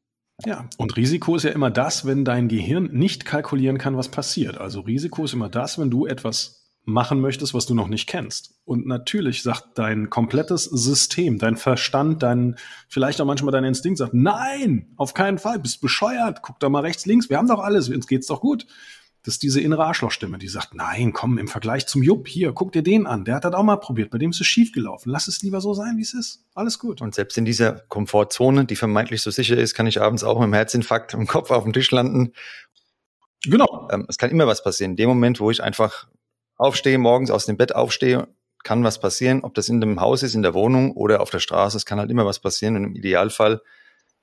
Ja, 0.43 0.67
und 0.78 0.98
Risiko 0.98 1.36
ist 1.36 1.43
ja 1.43 1.52
immer 1.52 1.71
das, 1.71 2.06
wenn 2.06 2.26
dein 2.26 2.50
Gehirn 2.50 2.89
nicht 2.91 3.26
kalkulieren 3.26 3.78
kann, 3.78 3.95
was 3.95 4.10
passiert. 4.10 4.58
Also 4.58 4.82
Risiko 4.82 5.24
ist 5.24 5.34
immer 5.34 5.50
das, 5.50 5.80
wenn 5.80 5.89
du 5.89 6.06
etwas 6.06 6.65
machen 6.84 7.19
möchtest, 7.19 7.54
was 7.54 7.65
du 7.65 7.74
noch 7.74 7.88
nicht 7.88 8.08
kennst. 8.08 8.60
Und 8.63 8.86
natürlich 8.86 9.41
sagt 9.41 9.69
dein 9.76 10.10
komplettes 10.10 10.65
System, 10.65 11.39
dein 11.39 11.58
Verstand, 11.58 12.21
dein, 12.21 12.58
vielleicht 12.88 13.19
auch 13.21 13.26
manchmal 13.26 13.52
dein 13.52 13.63
Instinkt 13.63 13.98
sagt, 13.98 14.13
nein, 14.13 14.93
auf 14.98 15.13
keinen 15.13 15.39
Fall, 15.39 15.58
bist 15.60 15.82
bescheuert, 15.82 16.41
guck 16.43 16.60
doch 16.60 16.69
mal 16.69 16.82
rechts, 16.82 17.06
links, 17.06 17.30
wir 17.30 17.38
haben 17.38 17.48
doch 17.48 17.60
alles, 17.60 17.89
uns 17.89 18.08
geht's 18.08 18.28
doch 18.28 18.41
gut. 18.41 18.67
Das 19.26 19.34
ist 19.34 19.44
diese 19.44 19.60
innere 19.60 19.84
Arschlochstimme, 19.86 20.38
die 20.38 20.48
sagt, 20.48 20.76
nein, 20.76 21.12
komm, 21.12 21.40
im 21.40 21.48
Vergleich 21.48 21.88
zum 21.88 22.04
Jupp, 22.04 22.28
hier, 22.28 22.54
guck 22.54 22.72
dir 22.72 22.84
den 22.84 23.08
an, 23.08 23.26
der 23.26 23.36
hat 23.36 23.44
das 23.44 23.56
auch 23.56 23.64
mal 23.64 23.78
probiert, 23.78 24.12
bei 24.12 24.20
dem 24.20 24.30
ist 24.30 24.40
es 24.40 24.46
schief 24.46 24.72
gelaufen. 24.72 25.10
Lass 25.10 25.28
es 25.28 25.42
lieber 25.42 25.62
so 25.62 25.74
sein, 25.74 25.98
wie 25.98 26.04
es 26.04 26.14
ist. 26.14 26.46
Alles 26.54 26.78
gut. 26.78 27.02
Und 27.02 27.16
selbst 27.16 27.36
in 27.36 27.44
dieser 27.44 27.74
Komfortzone, 27.74 28.66
die 28.66 28.76
vermeintlich 28.76 29.24
so 29.24 29.32
sicher 29.32 29.58
ist, 29.58 29.74
kann 29.74 29.88
ich 29.88 30.00
abends 30.00 30.24
auch 30.24 30.40
mit 30.40 30.46
dem 30.46 30.54
Herzinfarkt 30.54 31.16
im 31.16 31.26
Kopf 31.26 31.50
auf 31.50 31.64
dem 31.64 31.74
Tisch 31.74 31.90
landen. 31.90 32.34
Genau. 33.44 33.88
Ähm, 33.92 34.06
es 34.08 34.20
kann 34.20 34.30
immer 34.30 34.46
was 34.46 34.64
passieren. 34.64 34.92
In 34.92 34.98
dem 34.98 35.10
Moment, 35.10 35.40
wo 35.40 35.50
ich 35.50 35.64
einfach 35.64 36.08
aufstehe, 36.58 37.00
morgens 37.00 37.32
aus 37.32 37.48
dem 37.48 37.58
Bett 37.58 37.74
aufstehe, 37.74 38.28
kann 38.64 38.84
was 38.84 39.00
passieren. 39.00 39.44
Ob 39.44 39.56
das 39.56 39.70
in 39.70 39.82
dem 39.82 40.00
Haus 40.02 40.22
ist, 40.22 40.36
in 40.36 40.44
der 40.44 40.54
Wohnung 40.54 40.92
oder 40.92 41.22
auf 41.22 41.32
der 41.32 41.40
Straße, 41.40 41.78
es 41.78 41.86
kann 41.88 42.00
halt 42.00 42.12
immer 42.12 42.28
was 42.28 42.40
passieren. 42.40 42.76
Und 42.76 42.84
im 42.84 42.96
Idealfall 42.96 43.62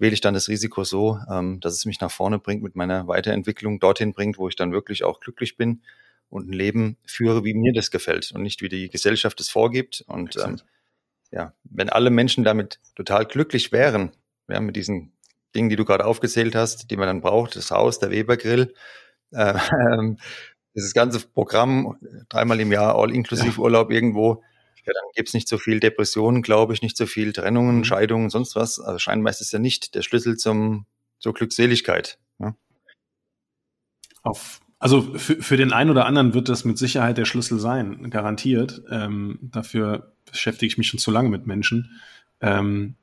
wähle 0.03 0.13
ich 0.13 0.21
dann 0.21 0.35
das 0.35 0.49
Risiko 0.49 0.85
so, 0.85 1.19
ähm, 1.31 1.61
dass 1.61 1.75
es 1.75 1.87
mich 1.87 2.01
nach 2.01 2.11
vorne 2.11 2.39
bringt, 2.39 2.63
mit 2.63 2.77
meiner 2.77 3.07
Weiterentwicklung 3.07 3.81
dorthin 3.81 4.13
bringt, 4.13 4.37
wo 4.37 4.49
ich 4.49 4.57
dann 4.57 4.73
wirklich 4.73 5.05
auch 5.05 5.21
glücklich 5.21 5.57
bin 5.57 5.83
und 6.29 6.49
ein 6.49 6.53
Leben 6.53 6.99
führe, 7.07 7.45
wie 7.45 7.55
mir 7.55 7.73
das 7.73 7.91
gefällt 7.91 8.33
und 8.33 8.43
nicht 8.43 8.63
wie 8.63 8.69
die 8.69 8.91
Gesellschaft 8.91 9.41
es 9.41 9.49
vorgibt. 9.49 10.05
Und 10.09 10.37
ähm, 10.37 10.59
ja, 11.31 11.55
wenn 11.65 11.89
alle 11.89 12.11
Menschen 12.11 12.43
damit 12.43 12.81
total 12.97 13.25
glücklich 13.27 13.71
wären, 13.71 14.11
ja, 14.49 14.61
mit 14.61 14.77
diesen 14.77 15.13
Dingen, 15.55 15.69
die 15.69 15.77
du 15.77 15.85
gerade 15.85 16.05
aufgezählt 16.05 16.55
hast, 16.57 16.91
die 16.91 16.97
man 16.97 17.07
dann 17.07 17.21
braucht, 17.21 17.55
das 17.55 17.71
Haus, 17.71 18.01
der 18.01 18.11
Webergrill, 18.11 18.75
äh, 19.31 19.55
äh, 19.57 20.17
dieses 20.75 20.95
ganze 20.95 21.21
Programm, 21.21 21.97
dreimal 22.29 22.59
im 22.61 22.73
Jahr 22.73 22.97
All-Inklusiv 22.97 23.59
Urlaub 23.59 23.91
irgendwo, 23.93 24.43
ja, 24.85 24.93
dann 24.93 25.05
gibt's 25.15 25.35
nicht 25.35 25.49
so 25.49 25.59
viel 25.59 25.81
Depressionen, 25.81 26.43
glaube 26.43 26.75
ich, 26.75 26.83
nicht 26.83 26.97
so 26.97 27.07
viel 27.07 27.33
Trennungen, 27.33 27.79
mhm. 27.79 27.85
Scheidungen, 27.85 28.31
sonst 28.31 28.57
was. 28.57 28.81
Also 28.81 28.99
scheinbar 28.99 29.31
ist 29.31 29.41
es 29.41 29.53
ja 29.53 29.59
nicht 29.59 29.95
der 29.95 30.03
Schlüssel 30.03 30.37
zum, 30.37 30.87
zur 31.19 31.35
Glückseligkeit. 31.35 32.19
Ja? 32.39 32.57
Auf, 34.23 34.61
also 34.79 35.03
für, 35.17 35.41
für 35.41 35.57
den 35.57 35.73
einen 35.73 35.91
oder 35.91 36.07
anderen 36.07 36.35
wird 36.35 36.49
das 36.49 36.65
mit 36.65 36.79
Sicherheit 36.79 37.17
der 37.17 37.25
Schlüssel 37.25 37.61
sein, 37.61 38.11
garantiert. 38.11 38.83
Ähm, 38.91 39.39
dafür 39.43 40.17
beschäftige 40.25 40.67
ich 40.67 40.79
mich 40.79 40.89
schon 40.89 40.99
zu 40.99 41.11
lange 41.11 41.29
mit 41.29 41.47
Menschen. 41.47 42.01
Ähm, 42.41 42.97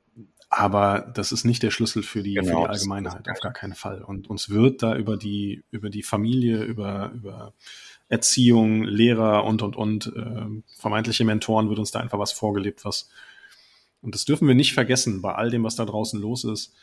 aber 0.50 1.10
das 1.14 1.30
ist 1.30 1.44
nicht 1.44 1.62
der 1.62 1.70
Schlüssel 1.70 2.02
für 2.02 2.24
die, 2.24 2.34
genau, 2.34 2.62
für 2.62 2.64
die 2.64 2.70
Allgemeinheit, 2.70 3.28
auf 3.30 3.40
gar 3.40 3.52
keinen 3.52 3.74
Fall. 3.74 4.02
Und 4.02 4.28
uns 4.28 4.50
wird 4.50 4.82
da 4.82 4.96
über 4.96 5.16
die, 5.16 5.64
über 5.70 5.90
die 5.90 6.02
Familie, 6.02 6.64
über, 6.64 7.12
über 7.14 7.54
Erziehung, 8.10 8.82
Lehrer 8.82 9.44
und, 9.44 9.62
und, 9.62 9.76
und, 9.76 10.12
äh, 10.14 10.46
vermeintliche 10.76 11.24
Mentoren 11.24 11.68
wird 11.68 11.78
uns 11.78 11.92
da 11.92 12.00
einfach 12.00 12.18
was 12.18 12.32
vorgelebt, 12.32 12.84
was, 12.84 13.08
und 14.02 14.14
das 14.14 14.24
dürfen 14.24 14.48
wir 14.48 14.56
nicht 14.56 14.74
vergessen 14.74 15.22
bei 15.22 15.34
all 15.34 15.50
dem, 15.50 15.62
was 15.62 15.76
da 15.76 15.84
draußen 15.84 16.20
los 16.20 16.44
ist. 16.44 16.74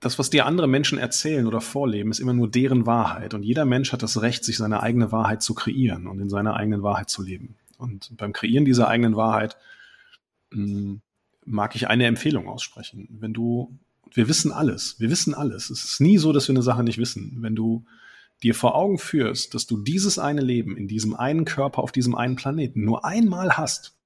Das, 0.00 0.18
was 0.18 0.30
dir 0.30 0.46
andere 0.46 0.68
Menschen 0.68 0.98
erzählen 0.98 1.46
oder 1.46 1.60
vorleben, 1.60 2.10
ist 2.10 2.18
immer 2.18 2.32
nur 2.32 2.50
deren 2.50 2.86
Wahrheit. 2.86 3.34
Und 3.34 3.42
jeder 3.42 3.66
Mensch 3.66 3.92
hat 3.92 4.02
das 4.02 4.22
Recht, 4.22 4.44
sich 4.44 4.56
seine 4.56 4.82
eigene 4.82 5.12
Wahrheit 5.12 5.42
zu 5.42 5.54
kreieren 5.54 6.06
und 6.06 6.18
in 6.18 6.30
seiner 6.30 6.54
eigenen 6.54 6.82
Wahrheit 6.82 7.10
zu 7.10 7.22
leben. 7.22 7.56
Und 7.76 8.16
beim 8.16 8.32
Kreieren 8.32 8.64
dieser 8.64 8.88
eigenen 8.88 9.16
Wahrheit 9.16 9.56
mh, 10.50 10.64
hm, 10.64 11.00
mag 11.44 11.76
ich 11.76 11.88
eine 11.88 12.06
Empfehlung 12.06 12.48
aussprechen. 12.48 13.08
Wenn 13.20 13.32
du, 13.32 13.78
wir 14.12 14.28
wissen 14.28 14.50
alles, 14.50 14.98
wir 14.98 15.10
wissen 15.10 15.34
alles. 15.34 15.70
Es 15.70 15.84
ist 15.84 16.00
nie 16.00 16.18
so, 16.18 16.32
dass 16.32 16.48
wir 16.48 16.54
eine 16.54 16.62
Sache 16.62 16.82
nicht 16.82 16.98
wissen. 16.98 17.38
Wenn 17.40 17.54
du 17.54 17.84
dir 18.42 18.54
vor 18.54 18.74
Augen 18.74 18.98
führst, 18.98 19.54
dass 19.54 19.66
du 19.66 19.78
dieses 19.78 20.18
eine 20.18 20.42
Leben 20.42 20.76
in 20.76 20.88
diesem 20.88 21.14
einen 21.14 21.44
Körper 21.44 21.82
auf 21.82 21.92
diesem 21.92 22.14
einen 22.14 22.36
Planeten 22.36 22.84
nur 22.84 23.04
einmal 23.04 23.56
hast, 23.56 23.96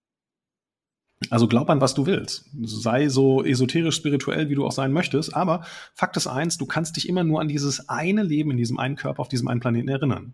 also 1.28 1.46
glaub 1.48 1.68
an, 1.68 1.82
was 1.82 1.92
du 1.92 2.06
willst. 2.06 2.46
Sei 2.62 3.08
so 3.08 3.44
esoterisch 3.44 3.96
spirituell, 3.96 4.48
wie 4.48 4.54
du 4.54 4.64
auch 4.64 4.72
sein 4.72 4.92
möchtest. 4.92 5.36
Aber 5.36 5.64
Fakt 5.92 6.16
ist 6.16 6.26
eins, 6.26 6.56
du 6.56 6.64
kannst 6.64 6.96
dich 6.96 7.08
immer 7.08 7.24
nur 7.24 7.40
an 7.40 7.48
dieses 7.48 7.90
eine 7.90 8.22
Leben 8.22 8.50
in 8.50 8.56
diesem 8.56 8.78
einen 8.78 8.96
Körper 8.96 9.20
auf 9.20 9.28
diesem 9.28 9.48
einen 9.48 9.60
Planeten 9.60 9.88
erinnern. 9.88 10.32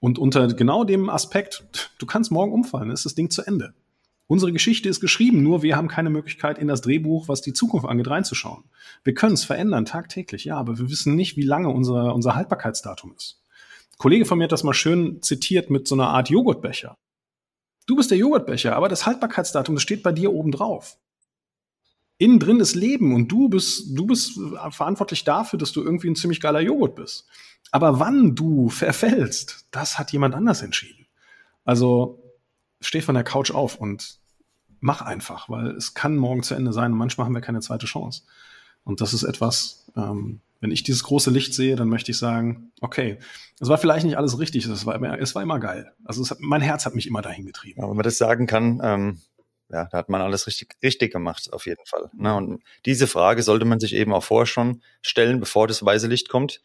Und 0.00 0.18
unter 0.18 0.48
genau 0.54 0.84
dem 0.84 1.10
Aspekt, 1.10 1.90
du 1.98 2.06
kannst 2.06 2.32
morgen 2.32 2.52
umfallen, 2.52 2.90
ist 2.90 3.04
das 3.04 3.14
Ding 3.14 3.28
zu 3.28 3.42
Ende. 3.42 3.74
Unsere 4.32 4.50
Geschichte 4.50 4.88
ist 4.88 5.00
geschrieben, 5.02 5.42
nur 5.42 5.62
wir 5.62 5.76
haben 5.76 5.88
keine 5.88 6.08
Möglichkeit, 6.08 6.56
in 6.56 6.66
das 6.66 6.80
Drehbuch, 6.80 7.28
was 7.28 7.42
die 7.42 7.52
Zukunft 7.52 7.86
angeht, 7.86 8.08
reinzuschauen. 8.08 8.64
Wir 9.04 9.12
können 9.12 9.34
es 9.34 9.44
verändern, 9.44 9.84
tagtäglich, 9.84 10.46
ja, 10.46 10.56
aber 10.56 10.78
wir 10.78 10.88
wissen 10.88 11.16
nicht, 11.16 11.36
wie 11.36 11.42
lange 11.42 11.68
unser, 11.68 12.14
unser 12.14 12.34
Haltbarkeitsdatum 12.34 13.12
ist. 13.14 13.42
Ein 13.90 13.98
Kollege 13.98 14.24
von 14.24 14.38
mir 14.38 14.44
hat 14.44 14.52
das 14.52 14.64
mal 14.64 14.72
schön 14.72 15.20
zitiert 15.20 15.68
mit 15.68 15.86
so 15.86 15.96
einer 15.96 16.08
Art 16.08 16.30
Joghurtbecher. 16.30 16.96
Du 17.86 17.94
bist 17.94 18.10
der 18.10 18.16
Joghurtbecher, 18.16 18.74
aber 18.74 18.88
das 18.88 19.04
Haltbarkeitsdatum, 19.04 19.74
das 19.74 19.82
steht 19.82 20.02
bei 20.02 20.12
dir 20.12 20.32
oben 20.32 20.50
drauf. 20.50 20.96
Innen 22.16 22.38
drin 22.38 22.60
ist 22.60 22.74
Leben 22.74 23.14
und 23.14 23.28
du 23.28 23.50
bist, 23.50 23.88
du 23.90 24.06
bist 24.06 24.40
verantwortlich 24.70 25.24
dafür, 25.24 25.58
dass 25.58 25.72
du 25.72 25.82
irgendwie 25.82 26.08
ein 26.08 26.16
ziemlich 26.16 26.40
geiler 26.40 26.60
Joghurt 26.62 26.96
bist. 26.96 27.26
Aber 27.70 28.00
wann 28.00 28.34
du 28.34 28.70
verfällst, 28.70 29.66
das 29.72 29.98
hat 29.98 30.10
jemand 30.10 30.34
anders 30.34 30.62
entschieden. 30.62 31.04
Also 31.66 32.18
steh 32.80 33.02
von 33.02 33.14
der 33.14 33.24
Couch 33.24 33.50
auf 33.50 33.76
und 33.76 34.21
mach 34.82 35.00
einfach, 35.00 35.48
weil 35.48 35.68
es 35.68 35.94
kann 35.94 36.16
morgen 36.16 36.42
zu 36.42 36.54
Ende 36.54 36.72
sein 36.72 36.92
und 36.92 36.98
manchmal 36.98 37.24
haben 37.24 37.34
wir 37.34 37.40
keine 37.40 37.60
zweite 37.60 37.86
Chance. 37.86 38.22
Und 38.84 39.00
das 39.00 39.14
ist 39.14 39.22
etwas, 39.22 39.86
ähm, 39.96 40.40
wenn 40.60 40.72
ich 40.72 40.82
dieses 40.82 41.04
große 41.04 41.30
Licht 41.30 41.54
sehe, 41.54 41.76
dann 41.76 41.88
möchte 41.88 42.10
ich 42.10 42.18
sagen, 42.18 42.72
okay, 42.80 43.18
es 43.60 43.68
war 43.68 43.78
vielleicht 43.78 44.04
nicht 44.04 44.18
alles 44.18 44.38
richtig, 44.40 44.66
es 44.66 44.84
war 44.84 44.96
immer, 44.96 45.18
es 45.20 45.34
war 45.36 45.42
immer 45.42 45.60
geil. 45.60 45.92
Also 46.04 46.28
hat, 46.28 46.40
mein 46.40 46.60
Herz 46.60 46.84
hat 46.84 46.96
mich 46.96 47.06
immer 47.06 47.22
dahin 47.22 47.46
getrieben. 47.46 47.80
Ja, 47.80 47.88
wenn 47.88 47.96
man 47.96 48.02
das 48.02 48.18
sagen 48.18 48.46
kann, 48.46 48.80
ähm, 48.82 49.20
ja, 49.70 49.86
da 49.90 49.98
hat 49.98 50.08
man 50.08 50.20
alles 50.20 50.48
richtig, 50.48 50.74
richtig 50.82 51.12
gemacht, 51.12 51.52
auf 51.52 51.66
jeden 51.66 51.86
Fall. 51.86 52.10
Ne? 52.12 52.34
Und 52.34 52.62
diese 52.84 53.06
Frage 53.06 53.44
sollte 53.44 53.64
man 53.64 53.78
sich 53.78 53.94
eben 53.94 54.12
auch 54.12 54.24
vorher 54.24 54.46
schon 54.46 54.82
stellen, 55.00 55.38
bevor 55.38 55.68
das 55.68 55.84
weiße 55.84 56.08
Licht 56.08 56.28
kommt. 56.28 56.60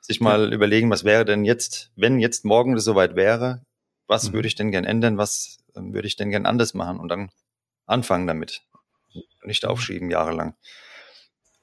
Sich 0.00 0.20
mal 0.20 0.48
ja. 0.48 0.54
überlegen, 0.54 0.90
was 0.90 1.04
wäre 1.04 1.26
denn 1.26 1.44
jetzt, 1.44 1.90
wenn 1.96 2.18
jetzt 2.18 2.46
morgen 2.46 2.74
das 2.74 2.84
soweit 2.84 3.14
wäre, 3.14 3.62
was 4.06 4.30
mhm. 4.30 4.32
würde 4.32 4.48
ich 4.48 4.54
denn 4.54 4.70
gern 4.70 4.84
ändern, 4.84 5.18
was 5.18 5.58
ähm, 5.76 5.92
würde 5.92 6.08
ich 6.08 6.16
denn 6.16 6.30
gern 6.30 6.46
anders 6.46 6.72
machen 6.72 6.98
und 6.98 7.08
dann 7.08 7.30
anfangen 7.88 8.26
damit. 8.26 8.62
Nicht 9.44 9.64
aufschieben 9.66 10.10
jahrelang. 10.10 10.54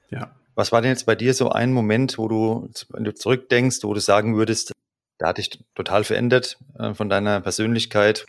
Ja. 0.10 0.36
Was 0.56 0.72
war 0.72 0.82
denn 0.82 0.92
jetzt 0.92 1.06
bei 1.06 1.16
dir 1.16 1.34
so 1.34 1.50
ein 1.50 1.74
Moment, 1.74 2.18
wo 2.18 2.28
du, 2.30 2.70
wenn 2.90 3.04
du 3.04 3.14
zurückdenkst, 3.14 3.80
wo 3.84 3.94
du 3.94 4.00
sagen 4.00 4.38
würdest, 4.38 4.72
da 5.18 5.28
hat 5.28 5.38
dich 5.38 5.64
total 5.76 6.04
verändert 6.04 6.58
äh, 6.80 6.94
von 6.94 7.10
deiner 7.10 7.42
Persönlichkeit? 7.42 8.26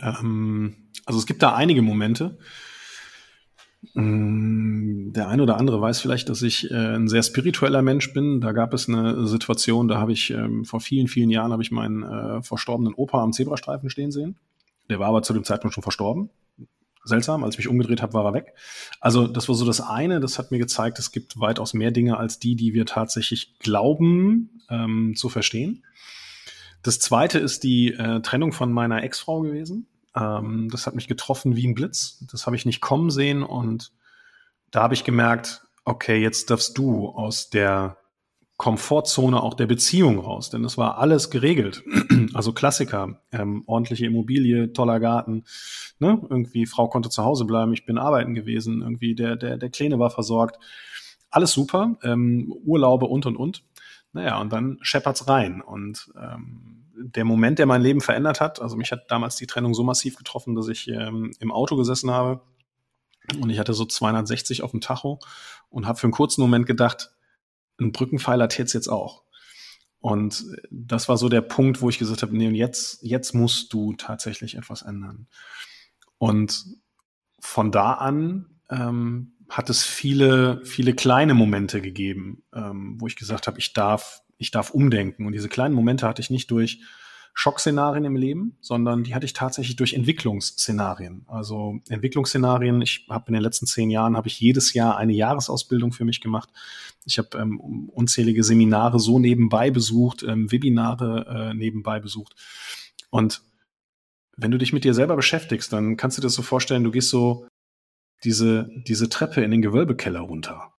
Ähm, 0.00 0.90
also 1.04 1.18
es 1.18 1.26
gibt 1.26 1.42
da 1.42 1.54
einige 1.54 1.82
Momente. 1.82 2.38
Mm, 3.94 5.12
der 5.12 5.28
eine 5.28 5.42
oder 5.42 5.56
andere 5.56 5.80
weiß 5.80 6.00
vielleicht, 6.00 6.28
dass 6.28 6.40
ich 6.42 6.70
äh, 6.70 6.74
ein 6.74 7.08
sehr 7.08 7.22
spiritueller 7.24 7.82
Mensch 7.82 8.12
bin. 8.12 8.40
Da 8.40 8.52
gab 8.52 8.72
es 8.72 8.88
eine 8.88 9.26
Situation, 9.26 9.88
da 9.88 9.98
habe 9.98 10.12
ich 10.12 10.30
ähm, 10.30 10.64
vor 10.64 10.80
vielen, 10.80 11.08
vielen 11.08 11.30
Jahren 11.30 11.52
habe 11.52 11.62
ich 11.62 11.72
meinen 11.72 12.04
äh, 12.04 12.42
verstorbenen 12.42 12.94
Opa 12.94 13.22
am 13.22 13.32
Zebrastreifen 13.32 13.90
stehen 13.90 14.12
sehen. 14.12 14.36
Der 14.88 15.00
war 15.00 15.08
aber 15.08 15.22
zu 15.22 15.32
dem 15.32 15.44
Zeitpunkt 15.44 15.74
schon 15.74 15.82
verstorben 15.82 16.30
seltsam. 17.04 17.44
Als 17.44 17.54
ich 17.54 17.58
mich 17.58 17.68
umgedreht 17.68 18.02
habe, 18.02 18.14
war 18.14 18.24
er 18.24 18.34
weg. 18.34 18.54
Also 19.00 19.26
das 19.26 19.48
war 19.48 19.54
so 19.54 19.64
das 19.64 19.80
eine. 19.80 20.20
Das 20.20 20.38
hat 20.38 20.50
mir 20.50 20.58
gezeigt, 20.58 20.98
es 20.98 21.12
gibt 21.12 21.38
weitaus 21.38 21.74
mehr 21.74 21.90
Dinge 21.90 22.16
als 22.16 22.38
die, 22.38 22.56
die 22.56 22.74
wir 22.74 22.86
tatsächlich 22.86 23.58
glauben 23.58 24.62
ähm, 24.68 25.14
zu 25.16 25.28
verstehen. 25.28 25.84
Das 26.82 26.98
zweite 26.98 27.38
ist 27.38 27.64
die 27.64 27.92
äh, 27.92 28.20
Trennung 28.20 28.52
von 28.52 28.72
meiner 28.72 29.02
Ex-Frau 29.02 29.40
gewesen. 29.40 29.86
Ähm, 30.14 30.68
das 30.70 30.86
hat 30.86 30.94
mich 30.94 31.08
getroffen 31.08 31.56
wie 31.56 31.66
ein 31.66 31.74
Blitz. 31.74 32.24
Das 32.30 32.46
habe 32.46 32.56
ich 32.56 32.66
nicht 32.66 32.80
kommen 32.80 33.10
sehen 33.10 33.42
und 33.42 33.92
da 34.70 34.82
habe 34.82 34.94
ich 34.94 35.04
gemerkt, 35.04 35.62
okay, 35.84 36.20
jetzt 36.20 36.50
darfst 36.50 36.76
du 36.76 37.08
aus 37.08 37.50
der 37.50 37.96
Komfortzone 38.64 39.42
auch 39.42 39.52
der 39.52 39.66
Beziehung 39.66 40.18
raus, 40.18 40.48
denn 40.48 40.64
es 40.64 40.78
war 40.78 40.96
alles 40.96 41.28
geregelt. 41.28 41.84
Also 42.32 42.54
Klassiker, 42.54 43.20
ähm, 43.30 43.62
ordentliche 43.66 44.06
Immobilie, 44.06 44.72
toller 44.72 44.98
Garten, 44.98 45.44
ne? 45.98 46.18
irgendwie 46.30 46.64
Frau 46.64 46.88
konnte 46.88 47.10
zu 47.10 47.22
Hause 47.22 47.44
bleiben, 47.44 47.74
ich 47.74 47.84
bin 47.84 47.98
arbeiten 47.98 48.34
gewesen, 48.34 48.80
irgendwie 48.80 49.14
der 49.14 49.36
der 49.36 49.58
der 49.58 49.68
Kleine 49.68 49.98
war 49.98 50.08
versorgt, 50.08 50.58
alles 51.30 51.52
super, 51.52 51.96
ähm, 52.02 52.52
Urlaube 52.64 53.04
und 53.04 53.26
und 53.26 53.36
und. 53.36 53.64
Naja, 54.12 54.40
und 54.40 54.50
dann 54.50 54.78
scheppert's 54.80 55.28
rein 55.28 55.60
und 55.60 56.10
ähm, 56.16 56.86
der 56.96 57.26
Moment, 57.26 57.58
der 57.58 57.66
mein 57.66 57.82
Leben 57.82 58.00
verändert 58.00 58.40
hat, 58.40 58.62
also 58.62 58.76
mich 58.76 58.90
hat 58.90 59.10
damals 59.10 59.36
die 59.36 59.46
Trennung 59.46 59.74
so 59.74 59.84
massiv 59.84 60.16
getroffen, 60.16 60.54
dass 60.54 60.68
ich 60.68 60.88
ähm, 60.88 61.32
im 61.38 61.52
Auto 61.52 61.76
gesessen 61.76 62.10
habe 62.10 62.40
und 63.38 63.50
ich 63.50 63.58
hatte 63.58 63.74
so 63.74 63.84
260 63.84 64.62
auf 64.62 64.70
dem 64.70 64.80
Tacho 64.80 65.20
und 65.68 65.86
habe 65.86 65.98
für 65.98 66.06
einen 66.06 66.12
kurzen 66.12 66.40
Moment 66.40 66.64
gedacht, 66.64 67.10
ein 67.80 67.92
Brückenpfeiler 67.92 68.48
tät's 68.48 68.72
jetzt 68.72 68.88
auch. 68.88 69.24
Und 70.00 70.44
das 70.70 71.08
war 71.08 71.16
so 71.16 71.28
der 71.28 71.40
Punkt, 71.40 71.80
wo 71.80 71.88
ich 71.88 71.98
gesagt 71.98 72.22
habe, 72.22 72.36
nee, 72.36 72.46
und 72.46 72.54
jetzt, 72.54 72.98
jetzt 73.02 73.34
musst 73.34 73.72
du 73.72 73.94
tatsächlich 73.94 74.54
etwas 74.54 74.82
ändern. 74.82 75.28
Und 76.18 76.66
von 77.40 77.72
da 77.72 77.94
an 77.94 78.60
ähm, 78.70 79.32
hat 79.48 79.70
es 79.70 79.82
viele, 79.82 80.60
viele 80.64 80.94
kleine 80.94 81.34
Momente 81.34 81.80
gegeben, 81.80 82.42
ähm, 82.54 82.96
wo 82.98 83.06
ich 83.06 83.16
gesagt 83.16 83.46
habe, 83.46 83.58
ich 83.58 83.72
darf, 83.72 84.20
ich 84.36 84.50
darf 84.50 84.70
umdenken. 84.70 85.26
Und 85.26 85.32
diese 85.32 85.48
kleinen 85.48 85.74
Momente 85.74 86.06
hatte 86.06 86.20
ich 86.20 86.30
nicht 86.30 86.50
durch 86.50 86.80
Schockszenarien 87.36 88.04
im 88.04 88.14
Leben, 88.14 88.56
sondern 88.60 89.02
die 89.02 89.14
hatte 89.14 89.26
ich 89.26 89.32
tatsächlich 89.32 89.74
durch 89.74 89.94
Entwicklungsszenarien. 89.94 91.24
Also 91.26 91.80
Entwicklungsszenarien, 91.88 92.80
ich 92.80 93.06
habe 93.10 93.26
in 93.28 93.34
den 93.34 93.42
letzten 93.42 93.66
zehn 93.66 93.90
Jahren, 93.90 94.16
habe 94.16 94.28
ich 94.28 94.38
jedes 94.38 94.72
Jahr 94.72 94.96
eine 94.96 95.12
Jahresausbildung 95.12 95.92
für 95.92 96.04
mich 96.04 96.20
gemacht. 96.20 96.48
Ich 97.04 97.18
habe 97.18 97.36
ähm, 97.36 97.58
unzählige 97.92 98.44
Seminare 98.44 99.00
so 99.00 99.18
nebenbei 99.18 99.72
besucht, 99.72 100.22
ähm, 100.22 100.50
Webinare 100.52 101.50
äh, 101.50 101.54
nebenbei 101.54 101.98
besucht. 101.98 102.36
Und 103.10 103.42
wenn 104.36 104.52
du 104.52 104.58
dich 104.58 104.72
mit 104.72 104.84
dir 104.84 104.94
selber 104.94 105.16
beschäftigst, 105.16 105.72
dann 105.72 105.96
kannst 105.96 106.16
du 106.16 106.20
dir 106.20 106.26
das 106.26 106.34
so 106.34 106.42
vorstellen, 106.42 106.84
du 106.84 106.92
gehst 106.92 107.10
so 107.10 107.48
diese, 108.22 108.70
diese 108.86 109.08
Treppe 109.08 109.42
in 109.42 109.50
den 109.50 109.60
Gewölbekeller 109.60 110.20
runter, 110.20 110.72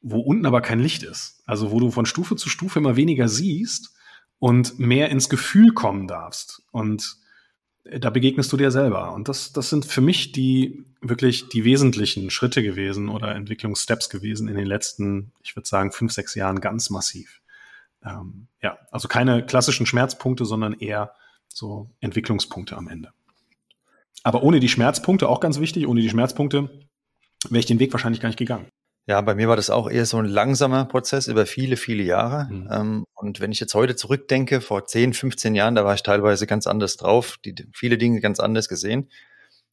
wo 0.00 0.20
unten 0.20 0.46
aber 0.46 0.60
kein 0.60 0.78
Licht 0.78 1.02
ist. 1.02 1.42
Also 1.44 1.72
wo 1.72 1.80
du 1.80 1.90
von 1.90 2.06
Stufe 2.06 2.36
zu 2.36 2.48
Stufe 2.48 2.78
immer 2.78 2.94
weniger 2.94 3.26
siehst 3.26 3.96
und 4.42 4.80
mehr 4.80 5.08
ins 5.10 5.28
Gefühl 5.28 5.72
kommen 5.72 6.08
darfst. 6.08 6.64
Und 6.72 7.16
da 7.84 8.10
begegnest 8.10 8.52
du 8.52 8.56
dir 8.56 8.72
selber. 8.72 9.12
Und 9.12 9.28
das, 9.28 9.52
das 9.52 9.70
sind 9.70 9.86
für 9.86 10.00
mich 10.00 10.32
die 10.32 10.84
wirklich 11.00 11.48
die 11.48 11.62
wesentlichen 11.62 12.28
Schritte 12.28 12.60
gewesen 12.60 13.08
oder 13.08 13.36
Entwicklungssteps 13.36 14.08
gewesen 14.08 14.48
in 14.48 14.56
den 14.56 14.66
letzten, 14.66 15.30
ich 15.44 15.54
würde 15.54 15.68
sagen, 15.68 15.92
fünf, 15.92 16.10
sechs 16.10 16.34
Jahren 16.34 16.60
ganz 16.60 16.90
massiv. 16.90 17.40
Ähm, 18.04 18.48
ja, 18.60 18.78
also 18.90 19.06
keine 19.06 19.46
klassischen 19.46 19.86
Schmerzpunkte, 19.86 20.44
sondern 20.44 20.72
eher 20.72 21.14
so 21.46 21.92
Entwicklungspunkte 22.00 22.76
am 22.76 22.88
Ende. 22.88 23.12
Aber 24.24 24.42
ohne 24.42 24.58
die 24.58 24.68
Schmerzpunkte, 24.68 25.28
auch 25.28 25.38
ganz 25.38 25.60
wichtig, 25.60 25.86
ohne 25.86 26.00
die 26.00 26.10
Schmerzpunkte 26.10 26.68
wäre 27.48 27.60
ich 27.60 27.66
den 27.66 27.78
Weg 27.78 27.92
wahrscheinlich 27.92 28.20
gar 28.20 28.28
nicht 28.28 28.40
gegangen. 28.40 28.66
Ja, 29.06 29.20
bei 29.20 29.34
mir 29.34 29.48
war 29.48 29.56
das 29.56 29.68
auch 29.68 29.90
eher 29.90 30.06
so 30.06 30.18
ein 30.18 30.26
langsamer 30.26 30.84
Prozess 30.84 31.26
über 31.26 31.44
viele, 31.44 31.76
viele 31.76 32.04
Jahre. 32.04 32.46
Mhm. 32.50 32.68
Ähm, 32.70 33.04
und 33.14 33.40
wenn 33.40 33.50
ich 33.50 33.58
jetzt 33.58 33.74
heute 33.74 33.96
zurückdenke, 33.96 34.60
vor 34.60 34.86
10, 34.86 35.12
15 35.12 35.54
Jahren, 35.56 35.74
da 35.74 35.84
war 35.84 35.94
ich 35.94 36.04
teilweise 36.04 36.46
ganz 36.46 36.66
anders 36.68 36.96
drauf, 36.96 37.36
die, 37.44 37.54
viele 37.74 37.98
Dinge 37.98 38.20
ganz 38.20 38.38
anders 38.38 38.68
gesehen. 38.68 39.10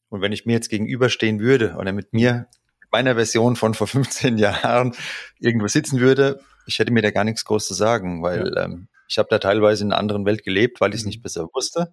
Und 0.08 0.20
wenn 0.20 0.32
ich 0.32 0.46
mir 0.46 0.54
jetzt 0.54 0.68
gegenüberstehen 0.68 1.38
würde 1.38 1.76
oder 1.78 1.92
mit 1.92 2.12
mir, 2.12 2.48
meiner 2.90 3.14
Version 3.14 3.54
von 3.54 3.74
vor 3.74 3.86
15 3.86 4.36
Jahren 4.38 4.96
irgendwo 5.38 5.68
sitzen 5.68 6.00
würde, 6.00 6.40
ich 6.66 6.80
hätte 6.80 6.92
mir 6.92 7.02
da 7.02 7.12
gar 7.12 7.24
nichts 7.24 7.44
groß 7.44 7.68
zu 7.68 7.74
sagen, 7.74 8.22
weil 8.22 8.52
ja. 8.54 8.64
ähm, 8.64 8.88
ich 9.08 9.18
habe 9.18 9.28
da 9.30 9.38
teilweise 9.38 9.84
in 9.84 9.92
einer 9.92 10.00
anderen 10.00 10.24
Welt 10.26 10.42
gelebt, 10.42 10.80
weil 10.80 10.90
ich 10.90 11.00
es 11.00 11.06
nicht 11.06 11.18
mhm. 11.18 11.22
besser 11.22 11.48
wusste. 11.54 11.92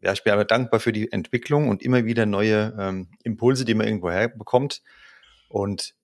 Ja, 0.00 0.12
ich 0.12 0.22
bin 0.22 0.32
aber 0.32 0.44
dankbar 0.44 0.80
für 0.80 0.92
die 0.92 1.10
Entwicklung 1.10 1.68
und 1.68 1.82
immer 1.82 2.04
wieder 2.04 2.26
neue 2.26 2.76
ähm, 2.78 3.08
Impulse, 3.24 3.64
die 3.64 3.74
man 3.74 3.86
irgendwo 3.86 4.10
herbekommt. 4.10 4.82
Und 5.48 5.94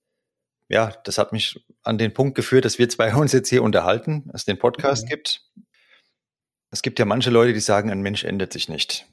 ja, 0.71 0.93
das 1.05 1.19
hat 1.19 1.33
mich 1.33 1.67
an 1.83 1.99
den 1.99 2.15
Punkt 2.15 2.37
geführt, 2.37 2.65
dass 2.65 2.79
wir 2.79 2.89
zwei 2.89 3.15
uns 3.17 3.33
jetzt 3.33 3.51
hier 3.51 3.63
unterhalten, 3.63 4.31
es 4.33 4.45
den 4.45 4.59
Podcast 4.59 5.05
mhm. 5.05 5.09
gibt. 5.11 5.43
Es 6.71 6.83
gibt 6.83 6.99
ja 6.99 7.05
manche 7.05 7.31
Leute, 7.31 7.53
die 7.53 7.61
sagen, 7.61 7.91
ein 7.91 8.01
Mensch 8.01 8.25
ändert 8.25 8.53
sich 8.53 8.69
nicht. 8.69 9.07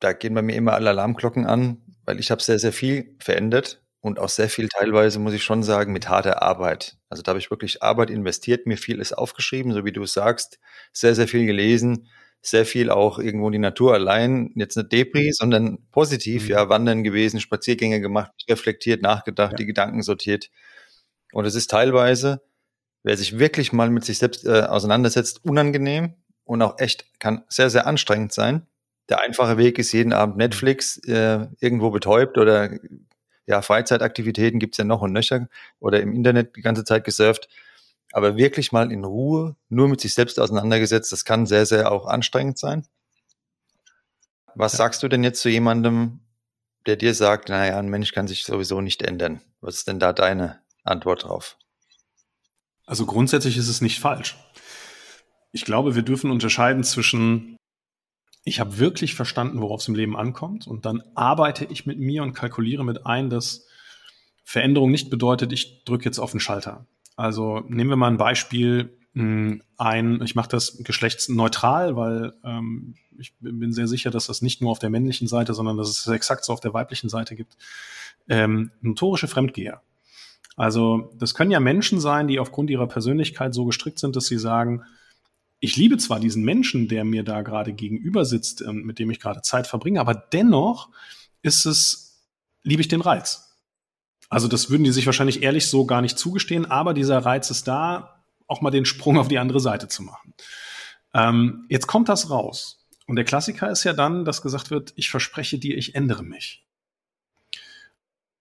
Da 0.00 0.14
gehen 0.14 0.34
bei 0.34 0.42
mir 0.42 0.56
immer 0.56 0.72
alle 0.72 0.90
Alarmglocken 0.90 1.46
an, 1.46 1.82
weil 2.06 2.18
ich 2.18 2.30
habe 2.30 2.42
sehr, 2.42 2.58
sehr 2.58 2.72
viel 2.72 3.14
verändert 3.20 3.82
und 4.00 4.18
auch 4.18 4.30
sehr 4.30 4.48
viel 4.48 4.68
teilweise, 4.68 5.18
muss 5.18 5.34
ich 5.34 5.44
schon 5.44 5.62
sagen, 5.62 5.92
mit 5.92 6.08
harter 6.08 6.42
Arbeit. 6.42 6.96
Also 7.10 7.22
da 7.22 7.30
habe 7.30 7.38
ich 7.38 7.50
wirklich 7.50 7.82
Arbeit 7.82 8.10
investiert, 8.10 8.66
mir 8.66 8.78
viel 8.78 9.00
ist 9.00 9.12
aufgeschrieben, 9.12 9.72
so 9.72 9.84
wie 9.84 9.92
du 9.92 10.02
es 10.02 10.14
sagst, 10.14 10.58
sehr, 10.92 11.14
sehr 11.14 11.28
viel 11.28 11.44
gelesen, 11.44 12.08
sehr 12.42 12.66
viel 12.66 12.90
auch 12.90 13.18
irgendwo 13.18 13.46
in 13.46 13.52
die 13.52 13.58
Natur 13.58 13.94
allein, 13.94 14.50
jetzt 14.56 14.76
nicht 14.76 14.92
Debris, 14.92 15.38
mhm. 15.38 15.42
sondern 15.42 15.78
positiv, 15.92 16.44
mhm. 16.44 16.50
ja, 16.50 16.68
wandern 16.68 17.04
gewesen, 17.04 17.40
Spaziergänge 17.40 18.00
gemacht, 18.00 18.32
reflektiert, 18.48 19.02
nachgedacht, 19.02 19.52
ja. 19.52 19.56
die 19.56 19.66
Gedanken 19.66 20.02
sortiert. 20.02 20.50
Und 21.32 21.46
es 21.46 21.54
ist 21.54 21.70
teilweise, 21.70 22.42
wer 23.04 23.16
sich 23.16 23.38
wirklich 23.38 23.72
mal 23.72 23.90
mit 23.90 24.04
sich 24.04 24.18
selbst 24.18 24.44
äh, 24.44 24.62
auseinandersetzt, 24.62 25.44
unangenehm 25.44 26.14
und 26.44 26.60
auch 26.62 26.78
echt 26.78 27.06
kann 27.20 27.44
sehr, 27.48 27.70
sehr 27.70 27.86
anstrengend 27.86 28.32
sein. 28.32 28.66
Der 29.08 29.20
einfache 29.20 29.56
Weg 29.56 29.78
ist 29.78 29.92
jeden 29.92 30.12
Abend 30.12 30.36
Netflix 30.36 30.98
äh, 31.06 31.46
irgendwo 31.60 31.90
betäubt 31.90 32.38
oder 32.38 32.70
ja, 33.46 33.62
Freizeitaktivitäten 33.62 34.58
gibt's 34.58 34.78
ja 34.78 34.84
noch 34.84 35.02
und 35.02 35.12
nöcher 35.12 35.48
oder 35.80 36.00
im 36.00 36.12
Internet 36.12 36.56
die 36.56 36.62
ganze 36.62 36.84
Zeit 36.84 37.04
gesurft 37.04 37.48
aber 38.12 38.36
wirklich 38.36 38.72
mal 38.72 38.92
in 38.92 39.04
Ruhe 39.04 39.56
nur 39.68 39.88
mit 39.88 40.00
sich 40.00 40.14
selbst 40.14 40.38
auseinandergesetzt, 40.38 41.10
das 41.12 41.24
kann 41.24 41.46
sehr, 41.46 41.66
sehr 41.66 41.90
auch 41.90 42.06
anstrengend 42.06 42.58
sein. 42.58 42.86
Was 44.54 44.72
ja. 44.72 44.78
sagst 44.78 45.02
du 45.02 45.08
denn 45.08 45.24
jetzt 45.24 45.40
zu 45.40 45.48
jemandem, 45.48 46.20
der 46.86 46.96
dir 46.96 47.14
sagt, 47.14 47.48
naja, 47.48 47.78
ein 47.78 47.88
Mensch 47.88 48.12
kann 48.12 48.28
sich 48.28 48.44
sowieso 48.44 48.80
nicht 48.80 49.02
ändern? 49.02 49.40
Was 49.60 49.76
ist 49.76 49.88
denn 49.88 49.98
da 49.98 50.12
deine 50.12 50.60
Antwort 50.84 51.24
drauf? 51.24 51.56
Also 52.84 53.06
grundsätzlich 53.06 53.56
ist 53.56 53.68
es 53.68 53.80
nicht 53.80 54.00
falsch. 54.00 54.36
Ich 55.52 55.64
glaube, 55.64 55.94
wir 55.94 56.02
dürfen 56.02 56.30
unterscheiden 56.30 56.82
zwischen, 56.82 57.56
ich 58.44 58.60
habe 58.60 58.78
wirklich 58.78 59.14
verstanden, 59.14 59.60
worauf 59.60 59.80
es 59.80 59.88
im 59.88 59.94
Leben 59.94 60.16
ankommt, 60.16 60.66
und 60.66 60.84
dann 60.84 61.02
arbeite 61.14 61.64
ich 61.66 61.86
mit 61.86 61.98
mir 61.98 62.22
und 62.22 62.34
kalkuliere 62.34 62.84
mit 62.84 63.06
ein, 63.06 63.30
dass 63.30 63.66
Veränderung 64.44 64.90
nicht 64.90 65.08
bedeutet, 65.08 65.52
ich 65.52 65.84
drücke 65.84 66.04
jetzt 66.04 66.18
auf 66.18 66.32
den 66.32 66.40
Schalter. 66.40 66.86
Also 67.16 67.60
nehmen 67.68 67.90
wir 67.90 67.96
mal 67.96 68.10
ein 68.10 68.16
Beispiel. 68.16 68.96
hm, 69.14 69.62
ein, 69.76 70.22
ich 70.22 70.34
mache 70.34 70.48
das 70.48 70.82
geschlechtsneutral, 70.82 71.96
weil 71.96 72.32
ähm, 72.44 72.94
ich 73.18 73.34
bin 73.40 73.72
sehr 73.72 73.88
sicher, 73.88 74.10
dass 74.10 74.26
das 74.26 74.42
nicht 74.42 74.60
nur 74.60 74.70
auf 74.70 74.78
der 74.78 74.90
männlichen 74.90 75.28
Seite, 75.28 75.54
sondern 75.54 75.76
dass 75.76 75.88
es 75.88 76.06
exakt 76.06 76.44
so 76.44 76.52
auf 76.52 76.60
der 76.60 76.74
weiblichen 76.74 77.08
Seite 77.08 77.36
gibt, 77.36 77.56
ähm, 78.28 78.70
notorische 78.80 79.28
Fremdgeher. 79.28 79.82
Also 80.56 81.12
das 81.18 81.34
können 81.34 81.50
ja 81.50 81.60
Menschen 81.60 82.00
sein, 82.00 82.28
die 82.28 82.38
aufgrund 82.38 82.70
ihrer 82.70 82.86
Persönlichkeit 82.86 83.54
so 83.54 83.64
gestrickt 83.64 83.98
sind, 83.98 84.16
dass 84.16 84.26
sie 84.26 84.38
sagen, 84.38 84.82
ich 85.60 85.76
liebe 85.76 85.96
zwar 85.96 86.18
diesen 86.18 86.44
Menschen, 86.44 86.88
der 86.88 87.04
mir 87.04 87.22
da 87.22 87.42
gerade 87.42 87.72
gegenüber 87.72 88.24
sitzt, 88.24 88.62
ähm, 88.62 88.82
mit 88.84 88.98
dem 88.98 89.10
ich 89.10 89.20
gerade 89.20 89.42
Zeit 89.42 89.66
verbringe, 89.66 90.00
aber 90.00 90.14
dennoch 90.14 90.90
ist 91.42 91.66
es, 91.66 92.26
liebe 92.62 92.82
ich 92.82 92.88
den 92.88 93.00
Reiz. 93.00 93.51
Also 94.32 94.48
das 94.48 94.70
würden 94.70 94.84
die 94.84 94.92
sich 94.92 95.04
wahrscheinlich 95.04 95.42
ehrlich 95.42 95.66
so 95.66 95.84
gar 95.84 96.00
nicht 96.00 96.18
zugestehen, 96.18 96.64
aber 96.64 96.94
dieser 96.94 97.18
Reiz 97.18 97.50
ist 97.50 97.68
da, 97.68 98.24
auch 98.46 98.62
mal 98.62 98.70
den 98.70 98.86
Sprung 98.86 99.18
auf 99.18 99.28
die 99.28 99.38
andere 99.38 99.60
Seite 99.60 99.88
zu 99.88 100.02
machen. 100.02 100.32
Ähm, 101.12 101.66
jetzt 101.68 101.86
kommt 101.86 102.08
das 102.08 102.30
raus. 102.30 102.82
Und 103.06 103.16
der 103.16 103.26
Klassiker 103.26 103.70
ist 103.70 103.84
ja 103.84 103.92
dann, 103.92 104.24
dass 104.24 104.40
gesagt 104.40 104.70
wird, 104.70 104.94
ich 104.96 105.10
verspreche 105.10 105.58
dir, 105.58 105.76
ich 105.76 105.94
ändere 105.94 106.22
mich. 106.22 106.64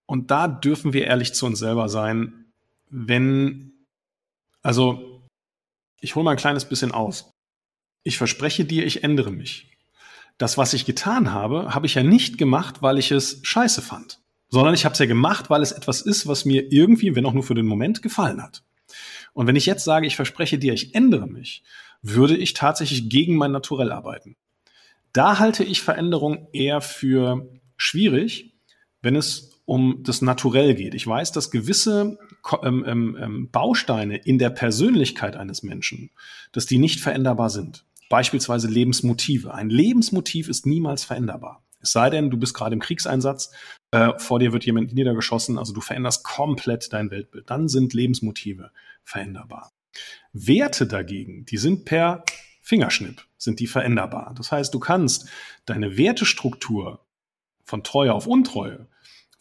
Und 0.06 0.32
da 0.32 0.48
dürfen 0.48 0.94
wir 0.94 1.08
ehrlich 1.08 1.34
zu 1.34 1.46
uns 1.46 1.60
selber 1.60 1.90
sein, 1.90 2.46
wenn, 2.90 3.74
also, 4.62 5.28
ich 6.00 6.16
hole 6.16 6.24
mal 6.24 6.32
ein 6.32 6.38
kleines 6.38 6.64
bisschen 6.64 6.94
aus. 6.94 7.32
Ich 8.04 8.18
verspreche 8.18 8.64
dir, 8.64 8.86
ich 8.86 9.04
ändere 9.04 9.32
mich. 9.32 9.78
Das, 10.38 10.58
was 10.58 10.74
ich 10.74 10.86
getan 10.86 11.34
habe, 11.34 11.76
habe 11.76 11.86
ich 11.86 11.96
ja 11.96 12.04
nicht 12.04 12.38
gemacht, 12.38 12.82
weil 12.82 12.98
ich 12.98 13.12
es 13.12 13.42
scheiße 13.44 13.82
fand, 13.82 14.21
sondern 14.52 14.74
ich 14.74 14.86
habe 14.86 14.94
es 14.94 15.00
ja 15.00 15.06
gemacht, 15.06 15.50
weil 15.50 15.62
es 15.62 15.72
etwas 15.72 16.02
ist, 16.02 16.28
was 16.28 16.46
mir 16.46 16.72
irgendwie, 16.72 17.16
wenn 17.16 17.26
auch 17.26 17.34
nur 17.34 17.44
für 17.44 17.56
den 17.56 17.66
Moment, 17.66 18.02
gefallen 18.02 18.44
hat. 18.44 18.64
Und 19.34 19.48
wenn 19.48 19.56
ich 19.56 19.66
jetzt 19.66 19.86
sage, 19.86 20.06
ich 20.06 20.18
verspreche 20.18 20.60
dir, 20.60 20.74
ich 20.74 20.94
ändere 20.94 21.28
mich, 21.28 21.64
würde 22.02 22.36
ich 22.36 22.54
tatsächlich 22.54 23.10
gegen 23.10 23.38
mein 23.38 23.52
Naturell 23.52 23.92
arbeiten. 23.92 24.36
Da 25.14 25.40
halte 25.40 25.64
ich 25.64 25.82
Veränderung 25.82 26.48
eher 26.52 26.82
für 26.82 27.50
schwierig, 27.78 28.54
wenn 29.02 29.16
es 29.16 29.62
um 29.66 30.04
das 30.04 30.22
Naturell 30.22 30.76
geht. 30.76 30.96
Ich 30.96 31.08
weiß, 31.08 31.32
dass 31.32 31.52
gewisse 31.52 32.18
ähm, 32.62 32.84
ähm, 32.86 33.18
ähm, 33.20 33.50
Bausteine 33.52 34.18
in 34.18 34.38
der 34.38 34.50
Persönlichkeit 34.50 35.38
eines 35.38 35.64
Menschen, 35.64 36.12
dass 36.52 36.66
die 36.66 36.78
nicht 36.78 37.00
veränderbar 37.00 37.50
sind. 37.50 37.86
Beispielsweise 38.10 38.68
Lebensmotive. 38.68 39.54
Ein 39.54 39.70
Lebensmotiv 39.70 40.50
ist 40.50 40.66
niemals 40.66 41.06
veränderbar. 41.06 41.64
Es 41.82 41.92
sei 41.92 42.10
denn, 42.10 42.30
du 42.30 42.38
bist 42.38 42.54
gerade 42.54 42.74
im 42.74 42.80
Kriegseinsatz, 42.80 43.52
äh, 43.92 44.18
vor 44.18 44.40
dir 44.40 44.54
wird 44.54 44.66
jemand 44.66 44.94
niedergeschossen, 44.94 45.58
also 45.58 45.74
du 45.74 45.82
veränderst 45.82 46.24
komplett 46.24 46.94
dein 46.94 47.12
Weltbild. 47.12 47.50
Dann 47.50 47.68
sind 47.68 47.94
Lebensmotive 47.94 48.72
veränderbar. 49.04 49.72
Werte 50.34 50.88
dagegen, 50.88 51.46
die 51.46 51.58
sind 51.58 51.86
per 51.86 52.24
Fingerschnipp, 52.62 53.26
sind 53.38 53.60
die 53.60 53.68
veränderbar. 53.68 54.34
Das 54.38 54.52
heißt, 54.52 54.74
du 54.74 54.80
kannst 54.80 55.30
deine 55.66 55.98
Wertestruktur 55.98 57.06
von 57.66 57.84
Treue 57.84 58.14
auf 58.14 58.28
Untreue 58.28 58.88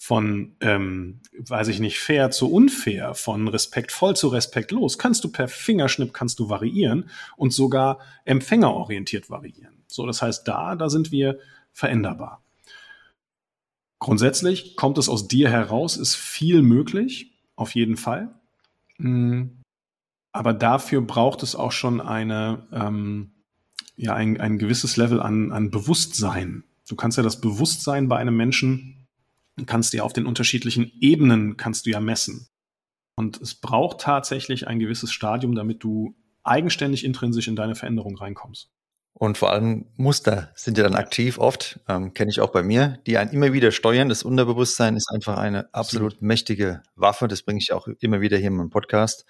von, 0.02 0.56
ähm, 0.60 1.20
weiß 1.38 1.68
ich 1.68 1.78
nicht, 1.78 1.98
fair 1.98 2.30
zu 2.30 2.50
unfair, 2.50 3.14
von 3.14 3.48
respektvoll 3.48 4.16
zu 4.16 4.28
respektlos, 4.28 4.96
kannst 4.96 5.22
du 5.24 5.30
per 5.30 5.46
Fingerschnipp 5.46 6.14
kannst 6.14 6.38
du 6.38 6.48
variieren 6.48 7.10
und 7.36 7.52
sogar 7.52 7.98
empfängerorientiert 8.24 9.28
variieren. 9.28 9.84
So, 9.88 10.06
das 10.06 10.22
heißt, 10.22 10.48
da, 10.48 10.74
da 10.74 10.88
sind 10.88 11.12
wir 11.12 11.38
veränderbar. 11.72 12.42
Grundsätzlich 13.98 14.76
kommt 14.76 14.98
es 14.98 15.08
aus 15.08 15.28
dir 15.28 15.50
heraus, 15.50 15.96
ist 15.96 16.14
viel 16.14 16.62
möglich, 16.62 17.32
auf 17.56 17.74
jeden 17.74 17.96
Fall. 17.96 18.34
Mm, 18.98 19.60
aber 20.32 20.54
dafür 20.54 21.02
braucht 21.02 21.42
es 21.42 21.54
auch 21.54 21.72
schon 21.72 22.00
eine, 22.00 22.66
ähm, 22.72 23.32
ja, 23.96 24.14
ein, 24.14 24.40
ein 24.40 24.58
gewisses 24.58 24.96
Level 24.96 25.20
an, 25.20 25.52
an 25.52 25.70
Bewusstsein. 25.70 26.64
Du 26.88 26.96
kannst 26.96 27.18
ja 27.18 27.22
das 27.22 27.40
Bewusstsein 27.40 28.08
bei 28.08 28.16
einem 28.16 28.36
Menschen 28.36 29.00
kannst 29.66 29.92
du 29.92 29.98
ja 29.98 30.02
auf 30.02 30.12
den 30.12 30.26
unterschiedlichen 30.26 30.90
Ebenen 31.00 31.56
kannst 31.56 31.86
du 31.86 31.90
ja 31.90 32.00
messen. 32.00 32.48
Und 33.16 33.40
es 33.40 33.54
braucht 33.54 34.00
tatsächlich 34.00 34.66
ein 34.66 34.78
gewisses 34.78 35.12
Stadium, 35.12 35.54
damit 35.54 35.84
du 35.84 36.14
eigenständig 36.42 37.04
intrinsisch 37.04 37.48
in 37.48 37.56
deine 37.56 37.74
Veränderung 37.74 38.16
reinkommst. 38.16 38.70
Und 39.12 39.36
vor 39.36 39.50
allem 39.50 39.86
Muster 39.96 40.50
sind 40.54 40.78
ja 40.78 40.84
dann 40.84 40.94
aktiv 40.94 41.38
oft, 41.38 41.78
ähm, 41.88 42.14
kenne 42.14 42.30
ich 42.30 42.40
auch 42.40 42.50
bei 42.50 42.62
mir, 42.62 42.98
die 43.06 43.18
einen 43.18 43.32
immer 43.32 43.52
wieder 43.52 43.70
steuern. 43.70 44.08
Das 44.08 44.22
Unterbewusstsein 44.22 44.96
ist 44.96 45.10
einfach 45.12 45.36
eine 45.36 45.72
absolut 45.74 46.22
mächtige 46.22 46.82
Waffe. 46.94 47.28
Das 47.28 47.42
bringe 47.42 47.58
ich 47.60 47.72
auch 47.72 47.86
immer 48.00 48.20
wieder 48.20 48.38
hier 48.38 48.48
in 48.48 48.56
meinem 48.56 48.70
Podcast. 48.70 49.26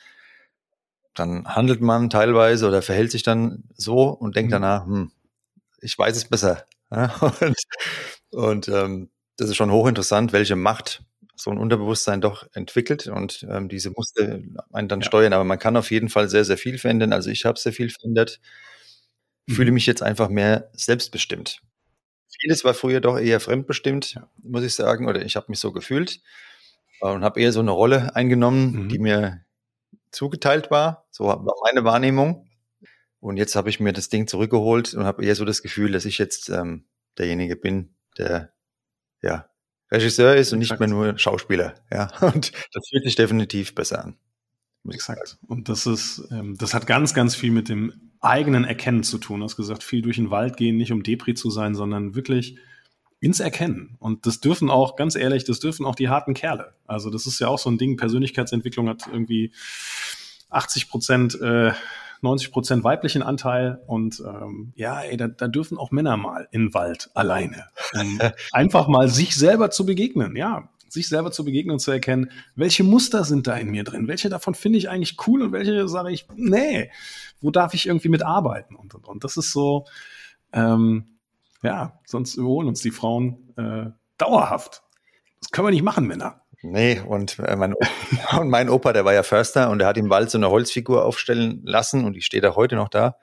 Dann 1.15 1.47
handelt 1.49 1.81
man 1.81 2.09
teilweise 2.09 2.69
oder 2.69 2.83
verhält 2.83 3.11
sich 3.11 3.25
dann 3.25 3.65
so 3.75 4.11
und 4.11 4.37
denkt 4.37 4.51
mhm. 4.51 4.55
danach, 4.55 4.87
hm, 4.87 5.11
ich 5.81 5.99
weiß 5.99 6.17
es 6.17 6.27
besser. 6.27 6.67
und, 6.91 7.57
und 8.31 8.69
ähm, 8.69 9.11
das 9.37 9.49
ist 9.49 9.57
schon 9.57 9.73
hochinteressant, 9.73 10.33
welche 10.33 10.57
Macht 10.57 11.03
so 11.35 11.51
ein 11.51 11.59
Unterbewusstsein 11.59 12.21
doch 12.21 12.47
entwickelt 12.53 13.07
und 13.07 13.47
ähm, 13.51 13.69
diese 13.69 13.91
Muster 13.91 14.41
einen 14.73 14.89
dann 14.89 15.01
ja. 15.01 15.07
steuern. 15.07 15.33
Aber 15.33 15.45
man 15.45 15.59
kann 15.59 15.77
auf 15.77 15.91
jeden 15.91 16.11
Fall 16.11 16.29
sehr, 16.29 16.45
sehr 16.45 16.59
viel 16.59 16.79
verändern. 16.79 17.13
Also 17.13 17.31
ich 17.31 17.45
habe 17.45 17.59
sehr 17.59 17.73
viel 17.73 17.91
verändert. 17.91 18.41
Mhm. 19.51 19.55
Fühle 19.55 19.73
mich 19.73 19.87
jetzt 19.87 20.03
einfach 20.03 20.29
mehr 20.29 20.71
selbstbestimmt. 20.73 21.63
Vieles 22.41 22.65
war 22.65 22.75
früher 22.75 23.01
doch 23.01 23.19
eher 23.19 23.41
fremdbestimmt, 23.41 24.15
ja. 24.15 24.31
muss 24.43 24.63
ich 24.63 24.75
sagen, 24.75 25.09
oder 25.09 25.23
ich 25.23 25.37
habe 25.37 25.47
mich 25.49 25.59
so 25.59 25.73
gefühlt 25.73 26.21
und 27.01 27.25
habe 27.25 27.41
eher 27.41 27.53
so 27.53 27.61
eine 27.61 27.73
Rolle 27.73 28.15
eingenommen, 28.15 28.85
mhm. 28.85 28.89
die 28.89 28.99
mir 28.99 29.45
zugeteilt 30.11 30.71
war. 30.71 31.07
So 31.11 31.25
war 31.25 31.45
meine 31.65 31.85
Wahrnehmung. 31.85 32.47
Und 33.19 33.37
jetzt 33.37 33.57
habe 33.57 33.69
ich 33.69 33.81
mir 33.81 33.93
das 33.93 34.09
Ding 34.09 34.27
zurückgeholt 34.27 34.95
und 34.95 35.05
habe 35.05 35.25
eher 35.25 35.35
so 35.35 35.45
das 35.45 35.63
Gefühl, 35.63 35.93
dass 35.93 36.07
ich 36.07 36.19
jetzt 36.19 36.49
ähm, 36.49 36.87
derjenige 37.19 37.57
bin, 37.57 37.95
der 38.17 38.53
ja, 39.23 39.51
Regisseur 39.91 40.37
ist 40.37 40.53
und 40.53 40.61
nicht 40.61 40.79
mehr 40.79 40.89
nur 40.89 41.19
Schauspieler. 41.19 41.75
Ja, 41.93 42.11
und 42.21 42.53
das 42.73 42.89
fühlt 42.89 43.05
sich 43.05 43.17
definitiv 43.17 43.75
besser 43.75 44.05
an. 44.05 44.17
Exakt. 44.89 45.39
Und 45.47 45.69
das 45.69 45.87
ist, 45.87 46.27
ähm, 46.31 46.57
das 46.57 46.73
hat 46.73 46.87
ganz, 46.87 47.13
ganz 47.13 47.35
viel 47.35 47.51
mit 47.51 47.69
dem 47.69 48.10
eigenen 48.21 48.65
Erkennen 48.65 49.03
zu 49.03 49.19
tun. 49.19 49.41
Du 49.41 49.45
hast 49.45 49.57
gesagt, 49.57 49.83
viel 49.83 50.03
durch 50.03 50.17
den 50.17 50.31
Wald 50.31 50.57
gehen, 50.57 50.77
nicht 50.77 50.93
um 50.93 51.03
Depri 51.03 51.35
zu 51.35 51.51
sein, 51.51 51.75
sondern 51.75 52.15
wirklich 52.15 52.57
ins 53.21 53.41
Erkennen. 53.41 53.97
Und 53.99 54.27
das 54.27 54.41
dürfen 54.41 54.71
auch, 54.71 54.97
ganz 54.97 55.15
ehrlich, 55.15 55.45
das 55.45 55.61
dürfen 55.61 55.87
auch 55.87 55.95
die 55.95 56.09
harten 56.09 56.35
Kerle. 56.35 56.73
Also 56.87 57.11
das 57.11 57.27
ist 57.27 57.39
ja 57.39 57.49
auch 57.49 57.59
so 57.59 57.71
ein 57.71 57.79
Ding, 57.79 57.97
Persönlichkeitsentwicklung 57.97 58.89
hat 58.89 59.07
irgendwie 59.07 59.53
80 60.51 60.89
Prozent 60.89 61.41
äh, 61.41 61.73
90 62.23 62.53
Prozent 62.53 62.85
weiblichen 62.85 63.23
Anteil 63.23 63.81
und 63.87 64.21
ähm, 64.21 64.73
ja, 64.77 65.01
ey, 65.01 65.17
da, 65.17 65.29
da 65.29 65.49
dürfen 65.49 65.79
auch 65.79 65.91
Männer 65.91 66.17
mal 66.17 66.49
in 66.51 66.67
den 66.67 66.75
Wald 66.75 67.11
alleine, 67.15 67.67
um 67.95 68.19
einfach 68.53 68.89
mal 68.89 69.09
sich 69.09 69.35
selber 69.35 69.71
zu 69.71 69.87
begegnen, 69.87 70.37
ja, 70.37 70.69
sich 70.93 71.09
selber 71.09 71.31
zu 71.31 71.45
begegnen 71.45 71.73
und 71.73 71.81
zu 71.81 71.91
erkennen, 71.91 72.31
welche 72.55 72.85
Muster 72.85 73.25
sind 73.25 73.47
da 73.47 73.57
in 73.57 73.71
mir 73.71 73.85
drin, 73.85 74.09
welche 74.09 74.29
davon 74.29 74.55
finde 74.55 74.79
ich 74.79 74.89
eigentlich 74.89 75.17
cool 75.27 75.43
und 75.43 75.53
welche 75.53 75.89
sage 75.89 76.11
ich, 76.11 76.27
nee, 76.35 76.91
wo 77.41 77.51
darf 77.51 77.75
ich 77.75 77.87
irgendwie 77.87 78.09
mitarbeiten 78.09 78.77
und 78.77 78.95
und 78.95 79.07
und. 79.07 79.25
Das 79.25 79.37
ist 79.37 79.53
so, 79.53 79.87
ähm, 80.53 81.19
ja, 81.63 82.01
sonst 82.05 82.35
überholen 82.35 82.69
uns 82.69 82.81
die 82.81 82.91
Frauen 82.91 83.53
äh, 83.57 83.91
dauerhaft. 84.19 84.83
Das 85.41 85.51
können 85.51 85.69
wir 85.69 85.73
nicht 85.73 85.83
machen, 85.83 86.07
Männer. 86.07 86.43
Nee, 86.63 87.01
und, 87.01 87.39
äh, 87.39 87.57
mein, 87.57 87.75
und 88.39 88.51
mein 88.51 88.69
Opa, 88.69 88.93
der 88.93 89.05
war 89.05 89.15
ja 89.15 89.23
Förster 89.23 89.71
und 89.71 89.79
der 89.79 89.89
hat 89.89 89.97
im 89.97 90.11
Wald 90.11 90.31
so 90.31 90.39
eine 90.39 90.51
Holzfigur 90.51 91.05
aufstellen 91.05 91.63
lassen 91.65 92.05
und 92.05 92.15
die 92.15 92.23
steht 92.23 92.45
auch 92.45 92.57
heute 92.57 92.77
noch 92.77 92.89
da. 92.89 93.17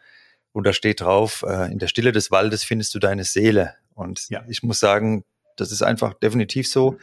Und 0.53 0.65
da 0.65 0.73
steht 0.73 1.01
drauf, 1.01 1.45
äh, 1.47 1.71
in 1.71 1.77
der 1.77 1.88
Stille 1.88 2.12
des 2.12 2.32
Waldes 2.32 2.63
findest 2.63 2.95
du 2.95 2.99
deine 2.99 3.25
Seele. 3.25 3.75
Und 3.93 4.27
ja. 4.30 4.43
ich 4.47 4.63
muss 4.63 4.80
sagen, 4.80 5.23
das 5.56 5.71
ist 5.71 5.84
einfach 5.84 6.15
definitiv 6.15 6.67
so. 6.67 6.97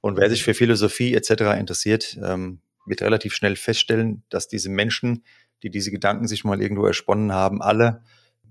Und 0.00 0.16
wer 0.16 0.30
sich 0.30 0.44
für 0.44 0.54
Philosophie 0.54 1.14
etc. 1.14 1.58
interessiert, 1.58 2.18
ähm, 2.22 2.60
wird 2.86 3.02
relativ 3.02 3.34
schnell 3.34 3.56
feststellen, 3.56 4.22
dass 4.28 4.48
diese 4.48 4.68
Menschen, 4.68 5.24
die 5.62 5.70
diese 5.70 5.90
Gedanken 5.90 6.28
sich 6.28 6.44
mal 6.44 6.60
irgendwo 6.60 6.86
ersponnen 6.86 7.32
haben, 7.32 7.62
alle 7.62 8.02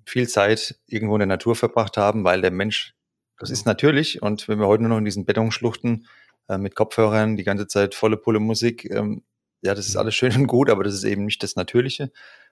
viel 0.06 0.28
Zeit 0.28 0.80
irgendwo 0.88 1.16
in 1.16 1.20
der 1.20 1.28
Natur 1.28 1.56
verbracht 1.56 1.98
haben, 1.98 2.24
weil 2.24 2.42
der 2.42 2.52
Mensch, 2.52 2.96
das 3.40 3.50
ist 3.50 3.66
natürlich, 3.66 4.22
und 4.22 4.48
wenn 4.48 4.60
wir 4.60 4.68
heute 4.68 4.84
nur 4.84 4.90
noch 4.90 4.98
in 4.98 5.06
diesen 5.06 5.26
Betonschluchten 5.26 6.06
äh, 6.48 6.58
mit 6.58 6.76
Kopfhörern, 6.76 7.38
die 7.38 7.44
ganze 7.44 7.68
Zeit 7.68 7.96
volle 7.96 8.18
Pulle 8.18 8.40
Musik. 8.40 8.86
Ähm, 8.92 9.24
ja, 9.62 9.74
das 9.74 9.88
ist 9.88 9.96
mhm. 9.96 10.02
alles 10.02 10.16
schön 10.16 10.36
und 10.36 10.48
gut, 10.48 10.70
aber 10.70 10.84
das 10.84 10.94
ist 10.94 11.04
eben 11.04 11.26
nicht 11.26 11.42
das 11.44 11.56
Natürliche. 11.56 12.12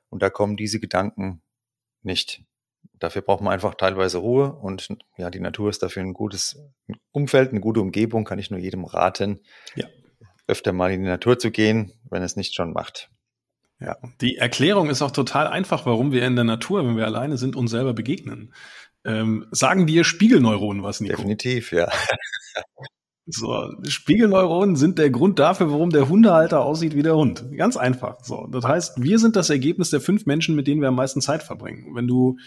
Und 0.09 0.23
da 0.23 0.29
kommen 0.29 0.57
diese 0.57 0.79
Gedanken 0.79 1.41
nicht. 2.01 2.43
Dafür 2.99 3.21
braucht 3.21 3.41
man 3.41 3.53
einfach 3.53 3.75
teilweise 3.75 4.19
Ruhe 4.19 4.53
und 4.53 4.87
ja, 5.17 5.29
die 5.29 5.39
Natur 5.39 5.69
ist 5.69 5.83
dafür 5.83 6.03
ein 6.03 6.13
gutes 6.13 6.59
Umfeld, 7.11 7.51
eine 7.51 7.59
gute 7.59 7.81
Umgebung, 7.81 8.23
kann 8.23 8.39
ich 8.39 8.49
nur 8.49 8.59
jedem 8.59 8.85
raten, 8.85 9.41
ja. 9.75 9.87
öfter 10.47 10.73
mal 10.73 10.91
in 10.91 11.01
die 11.01 11.09
Natur 11.09 11.37
zu 11.37 11.51
gehen, 11.51 11.93
wenn 12.09 12.23
es 12.23 12.35
nicht 12.35 12.55
schon 12.55 12.71
macht. 12.71 13.09
Ja, 13.79 13.97
die 14.21 14.37
Erklärung 14.37 14.89
ist 14.89 15.01
auch 15.01 15.11
total 15.11 15.47
einfach, 15.47 15.85
warum 15.85 16.11
wir 16.13 16.25
in 16.25 16.35
der 16.35 16.45
Natur, 16.45 16.87
wenn 16.87 16.95
wir 16.95 17.05
alleine 17.05 17.37
sind, 17.37 17.55
uns 17.55 17.71
selber 17.71 17.93
begegnen. 17.93 18.53
Ähm, 19.03 19.47
sagen 19.51 19.85
dir 19.85 20.05
Spiegelneuronen 20.05 20.83
was, 20.83 21.01
Nico? 21.01 21.17
Definitiv, 21.17 21.73
ja. 21.73 21.91
So, 23.25 23.71
Spiegelneuronen 23.87 24.75
sind 24.75 24.99
der 24.99 25.09
Grund 25.09 25.39
dafür, 25.39 25.71
warum 25.71 25.91
der 25.91 26.09
Hundehalter 26.09 26.61
aussieht 26.61 26.93
wie 26.93 27.03
der 27.03 27.15
Hund. 27.15 27.45
Ganz 27.55 27.77
einfach. 27.77 28.17
So, 28.21 28.47
das 28.51 28.65
heißt, 28.65 29.01
wir 29.01 29.17
sind 29.17 29.37
das 29.37 29.49
Ergebnis 29.49 29.91
der 29.91 30.01
fünf 30.01 30.25
Menschen, 30.25 30.55
mit 30.55 30.67
denen 30.67 30.81
wir 30.81 30.89
am 30.89 30.95
meisten 30.95 31.21
Zeit 31.21 31.41
verbringen. 31.41 31.95
Wenn 31.95 32.05
du 32.05 32.37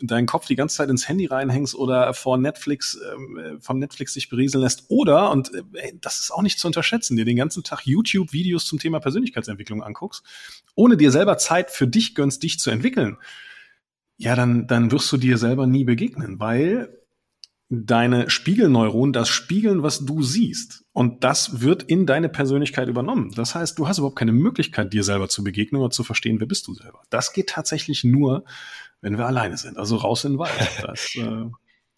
deinen 0.00 0.26
Kopf 0.26 0.46
die 0.46 0.56
ganze 0.56 0.76
Zeit 0.76 0.88
ins 0.88 1.08
Handy 1.08 1.26
reinhängst 1.26 1.74
oder 1.74 2.14
vor 2.14 2.38
Netflix, 2.38 2.96
äh, 2.96 3.58
vom 3.60 3.78
Netflix 3.78 4.14
sich 4.14 4.30
berieseln 4.30 4.62
lässt 4.62 4.84
oder, 4.88 5.30
und 5.30 5.52
äh, 5.54 5.92
das 6.00 6.20
ist 6.20 6.30
auch 6.30 6.42
nicht 6.42 6.58
zu 6.58 6.66
unterschätzen, 6.66 7.16
dir 7.16 7.26
den 7.26 7.36
ganzen 7.36 7.62
Tag 7.62 7.82
YouTube-Videos 7.84 8.64
zum 8.64 8.78
Thema 8.78 9.00
Persönlichkeitsentwicklung 9.00 9.82
anguckst, 9.82 10.24
ohne 10.74 10.96
dir 10.96 11.10
selber 11.10 11.36
Zeit 11.36 11.70
für 11.70 11.86
dich 11.86 12.14
gönnst, 12.14 12.42
dich 12.42 12.58
zu 12.58 12.70
entwickeln, 12.70 13.18
ja, 14.16 14.34
dann, 14.34 14.66
dann 14.66 14.90
wirst 14.90 15.12
du 15.12 15.16
dir 15.16 15.38
selber 15.38 15.66
nie 15.66 15.84
begegnen, 15.84 16.40
weil 16.40 17.03
deine 17.74 18.30
Spiegelneuronen 18.30 19.12
das 19.12 19.28
spiegeln, 19.28 19.82
was 19.82 20.04
du 20.04 20.22
siehst. 20.22 20.84
Und 20.92 21.24
das 21.24 21.60
wird 21.60 21.82
in 21.82 22.06
deine 22.06 22.28
Persönlichkeit 22.28 22.88
übernommen. 22.88 23.32
Das 23.34 23.54
heißt, 23.54 23.78
du 23.78 23.88
hast 23.88 23.98
überhaupt 23.98 24.16
keine 24.18 24.32
Möglichkeit, 24.32 24.92
dir 24.92 25.02
selber 25.02 25.28
zu 25.28 25.42
begegnen 25.42 25.80
oder 25.80 25.90
zu 25.90 26.04
verstehen, 26.04 26.40
wer 26.40 26.46
bist 26.46 26.66
du 26.66 26.74
selber. 26.74 27.02
Das 27.10 27.32
geht 27.32 27.48
tatsächlich 27.48 28.04
nur, 28.04 28.44
wenn 29.00 29.18
wir 29.18 29.26
alleine 29.26 29.56
sind. 29.56 29.76
Also 29.76 29.96
raus 29.96 30.24
in 30.24 30.34
den 30.34 30.38
Wald. 30.38 30.52
Das, 30.82 31.14
äh, 31.16 31.50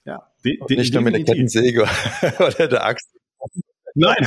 ja, 0.04 0.30
de, 0.44 0.58
de, 0.68 0.76
nicht 0.76 0.94
nur 0.94 1.02
mit 1.02 1.14
der 1.14 1.24
Kettensäge 1.24 1.86
oder 2.38 2.68
der 2.68 2.84
Axt. 2.84 3.10
Nein. 3.94 4.16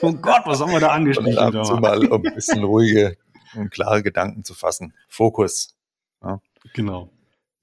oh 0.00 0.12
Gott, 0.12 0.42
was 0.44 0.60
haben 0.60 0.72
wir 0.72 0.80
da 0.80 0.88
angeschnitten? 0.88 1.38
Ab 1.38 1.54
und 1.54 1.80
mal, 1.80 2.04
um 2.06 2.26
ein 2.26 2.34
bisschen 2.34 2.64
ruhige 2.64 3.16
und 3.54 3.70
klare 3.70 4.02
Gedanken 4.02 4.44
zu 4.44 4.54
fassen. 4.54 4.94
Fokus. 5.08 5.76
Ja. 6.22 6.40
Genau. 6.74 7.10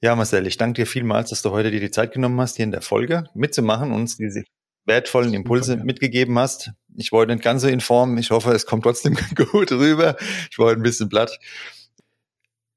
Ja, 0.01 0.15
Marcel, 0.15 0.45
ich 0.45 0.57
danke 0.57 0.81
dir 0.81 0.87
vielmals, 0.87 1.29
dass 1.29 1.41
du 1.41 1.51
heute 1.51 1.71
dir 1.71 1.79
die 1.79 1.91
Zeit 1.91 2.13
genommen 2.13 2.39
hast, 2.39 2.57
hier 2.57 2.65
in 2.65 2.71
der 2.71 2.81
Folge 2.81 3.25
mitzumachen 3.33 3.91
und 3.91 4.01
uns 4.01 4.17
diese 4.17 4.43
wertvollen 4.85 5.33
Impulse 5.33 5.77
mitgegeben 5.77 6.37
hast. 6.37 6.71
Ich 6.95 7.11
wollte 7.11 7.33
nicht 7.33 7.43
ganz 7.43 7.61
so 7.61 7.67
in 7.67 7.81
Form. 7.81 8.17
Ich 8.17 8.29
hoffe, 8.31 8.51
es 8.51 8.65
kommt 8.65 8.83
trotzdem 8.83 9.17
gut 9.51 9.71
rüber. 9.71 10.15
Ich 10.51 10.59
war 10.59 10.67
heute 10.67 10.79
ein 10.79 10.83
bisschen 10.83 11.09
platt. 11.09 11.39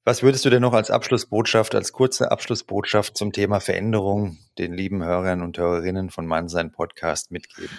Was 0.04 0.22
würdest 0.22 0.44
du 0.46 0.50
denn 0.50 0.62
noch 0.62 0.72
als 0.72 0.90
Abschlussbotschaft, 0.90 1.74
als 1.74 1.92
kurze 1.92 2.30
Abschlussbotschaft 2.30 3.18
zum 3.18 3.32
Thema 3.32 3.60
Veränderung 3.60 4.38
den 4.56 4.72
lieben 4.72 5.04
Hörern 5.04 5.42
und 5.42 5.58
Hörerinnen 5.58 6.08
von 6.08 6.26
Mannsein 6.26 6.72
Podcast 6.72 7.30
mitgeben? 7.30 7.76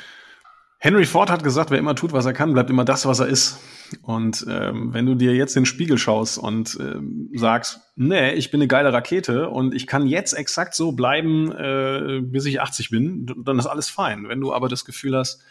Henry 0.82 1.06
Ford 1.06 1.30
hat 1.30 1.44
gesagt, 1.44 1.72
wer 1.72 1.78
immer 1.78 1.94
tut, 1.94 2.14
was 2.14 2.26
er 2.26 2.32
kann, 2.32 2.54
bleibt 2.54 2.70
immer 2.70 2.86
das, 2.86 3.06
was 3.06 3.20
er 3.20 3.28
ist. 3.28 3.60
Und 4.02 4.46
ähm, 4.48 4.94
wenn 4.94 5.06
du 5.06 5.16
dir 5.16 5.36
jetzt 5.36 5.56
den 5.56 5.66
Spiegel 5.66 5.98
schaust 5.98 6.38
und 6.38 6.78
ähm, 6.80 7.30
sagst, 7.36 7.82
nee, 7.98 8.32
ich 8.32 8.50
bin 8.50 8.62
eine 8.62 8.70
geile 8.70 8.94
Rakete 8.94 9.50
und 9.50 9.74
ich 9.74 9.88
kann 9.88 10.08
jetzt 10.08 10.32
exakt 10.32 10.74
so 10.74 10.94
bleiben, 10.94 11.52
äh, 11.52 12.22
bis 12.24 12.46
ich 12.46 12.62
80 12.62 12.92
bin, 12.92 13.26
dann 13.44 13.60
ist 13.60 13.66
alles 13.66 13.90
fein. 13.90 14.30
Wenn 14.30 14.40
du 14.40 14.54
aber 14.54 14.70
das 14.70 14.86
Gefühl 14.86 15.18
hast, 15.18 15.44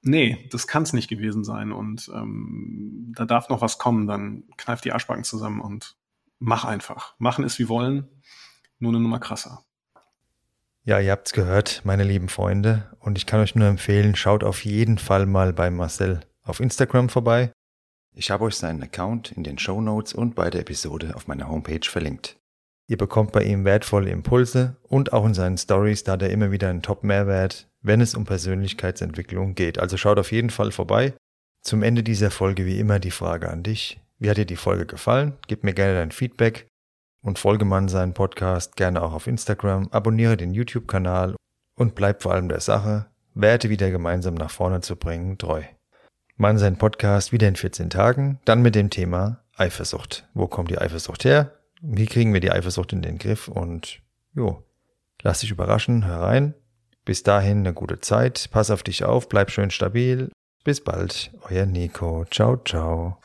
nee, 0.00 0.48
das 0.50 0.66
kann 0.66 0.84
es 0.84 0.94
nicht 0.94 1.08
gewesen 1.08 1.44
sein 1.44 1.70
und 1.70 2.10
ähm, 2.14 3.12
da 3.14 3.26
darf 3.26 3.50
noch 3.50 3.60
was 3.60 3.76
kommen, 3.76 4.06
dann 4.06 4.44
kneif 4.56 4.80
die 4.80 4.92
Arschbacken 4.92 5.24
zusammen 5.24 5.60
und 5.60 5.96
mach 6.38 6.64
einfach. 6.64 7.14
Machen 7.18 7.44
ist 7.44 7.58
wie 7.58 7.68
wollen, 7.68 8.08
nur 8.78 8.92
eine 8.92 9.00
Nummer 9.00 9.20
krasser. 9.20 9.62
Ja, 10.84 10.98
ihr 10.98 11.12
habt's 11.12 11.32
gehört, 11.32 11.82
meine 11.84 12.02
lieben 12.02 12.28
Freunde, 12.28 12.82
und 12.98 13.16
ich 13.16 13.26
kann 13.26 13.40
euch 13.40 13.54
nur 13.54 13.68
empfehlen, 13.68 14.16
schaut 14.16 14.42
auf 14.42 14.64
jeden 14.64 14.98
Fall 14.98 15.26
mal 15.26 15.52
bei 15.52 15.70
Marcel 15.70 16.20
auf 16.42 16.58
Instagram 16.58 17.08
vorbei. 17.08 17.52
Ich 18.16 18.32
habe 18.32 18.44
euch 18.44 18.56
seinen 18.56 18.82
Account 18.82 19.30
in 19.30 19.44
den 19.44 19.58
Show 19.58 19.80
Notes 19.80 20.12
und 20.12 20.34
bei 20.34 20.50
der 20.50 20.62
Episode 20.62 21.14
auf 21.14 21.28
meiner 21.28 21.48
Homepage 21.48 21.88
verlinkt. 21.88 22.36
Ihr 22.88 22.98
bekommt 22.98 23.30
bei 23.30 23.44
ihm 23.44 23.64
wertvolle 23.64 24.10
Impulse 24.10 24.76
und 24.82 25.12
auch 25.12 25.24
in 25.24 25.34
seinen 25.34 25.56
Stories, 25.56 26.02
da 26.02 26.16
der 26.16 26.30
immer 26.30 26.50
wieder 26.50 26.68
einen 26.68 26.82
Top-Mehrwert, 26.82 27.68
wenn 27.80 28.00
es 28.00 28.16
um 28.16 28.24
Persönlichkeitsentwicklung 28.24 29.54
geht. 29.54 29.78
Also 29.78 29.96
schaut 29.96 30.18
auf 30.18 30.32
jeden 30.32 30.50
Fall 30.50 30.72
vorbei. 30.72 31.14
Zum 31.62 31.84
Ende 31.84 32.02
dieser 32.02 32.32
Folge 32.32 32.66
wie 32.66 32.80
immer 32.80 32.98
die 32.98 33.12
Frage 33.12 33.48
an 33.48 33.62
dich. 33.62 34.00
Wie 34.18 34.28
hat 34.28 34.36
dir 34.36 34.46
die 34.46 34.56
Folge 34.56 34.86
gefallen? 34.86 35.34
Gib 35.46 35.62
mir 35.62 35.74
gerne 35.74 35.94
dein 35.94 36.10
Feedback 36.10 36.66
und 37.22 37.38
folge 37.38 37.64
man 37.64 37.88
seinen 37.88 38.14
Podcast 38.14 38.76
gerne 38.76 39.02
auch 39.02 39.12
auf 39.12 39.26
Instagram, 39.26 39.88
abonniere 39.90 40.36
den 40.36 40.52
YouTube-Kanal 40.52 41.36
und 41.76 41.94
bleib 41.94 42.22
vor 42.22 42.32
allem 42.32 42.48
der 42.48 42.60
Sache, 42.60 43.06
Werte 43.34 43.70
wieder 43.70 43.90
gemeinsam 43.90 44.34
nach 44.34 44.50
vorne 44.50 44.82
zu 44.82 44.96
bringen, 44.96 45.38
treu. 45.38 45.62
Man 46.36 46.58
seinen 46.58 46.76
Podcast 46.76 47.32
wieder 47.32 47.48
in 47.48 47.56
14 47.56 47.88
Tagen, 47.88 48.40
dann 48.44 48.62
mit 48.62 48.74
dem 48.74 48.90
Thema 48.90 49.44
Eifersucht. 49.56 50.28
Wo 50.34 50.46
kommt 50.46 50.70
die 50.70 50.78
Eifersucht 50.78 51.24
her? 51.24 51.52
Wie 51.80 52.06
kriegen 52.06 52.32
wir 52.32 52.40
die 52.40 52.52
Eifersucht 52.52 52.92
in 52.92 53.02
den 53.02 53.18
Griff? 53.18 53.48
Und 53.48 54.02
jo, 54.34 54.62
lass 55.22 55.40
dich 55.40 55.50
überraschen, 55.50 56.04
hör 56.04 56.20
rein. 56.20 56.54
Bis 57.04 57.22
dahin 57.22 57.58
eine 57.58 57.74
gute 57.74 58.00
Zeit, 58.00 58.48
pass 58.52 58.70
auf 58.70 58.82
dich 58.82 59.04
auf, 59.04 59.28
bleib 59.28 59.50
schön 59.50 59.70
stabil. 59.70 60.30
Bis 60.64 60.82
bald, 60.82 61.32
euer 61.48 61.66
Nico. 61.66 62.24
Ciao, 62.30 62.56
ciao. 62.64 63.18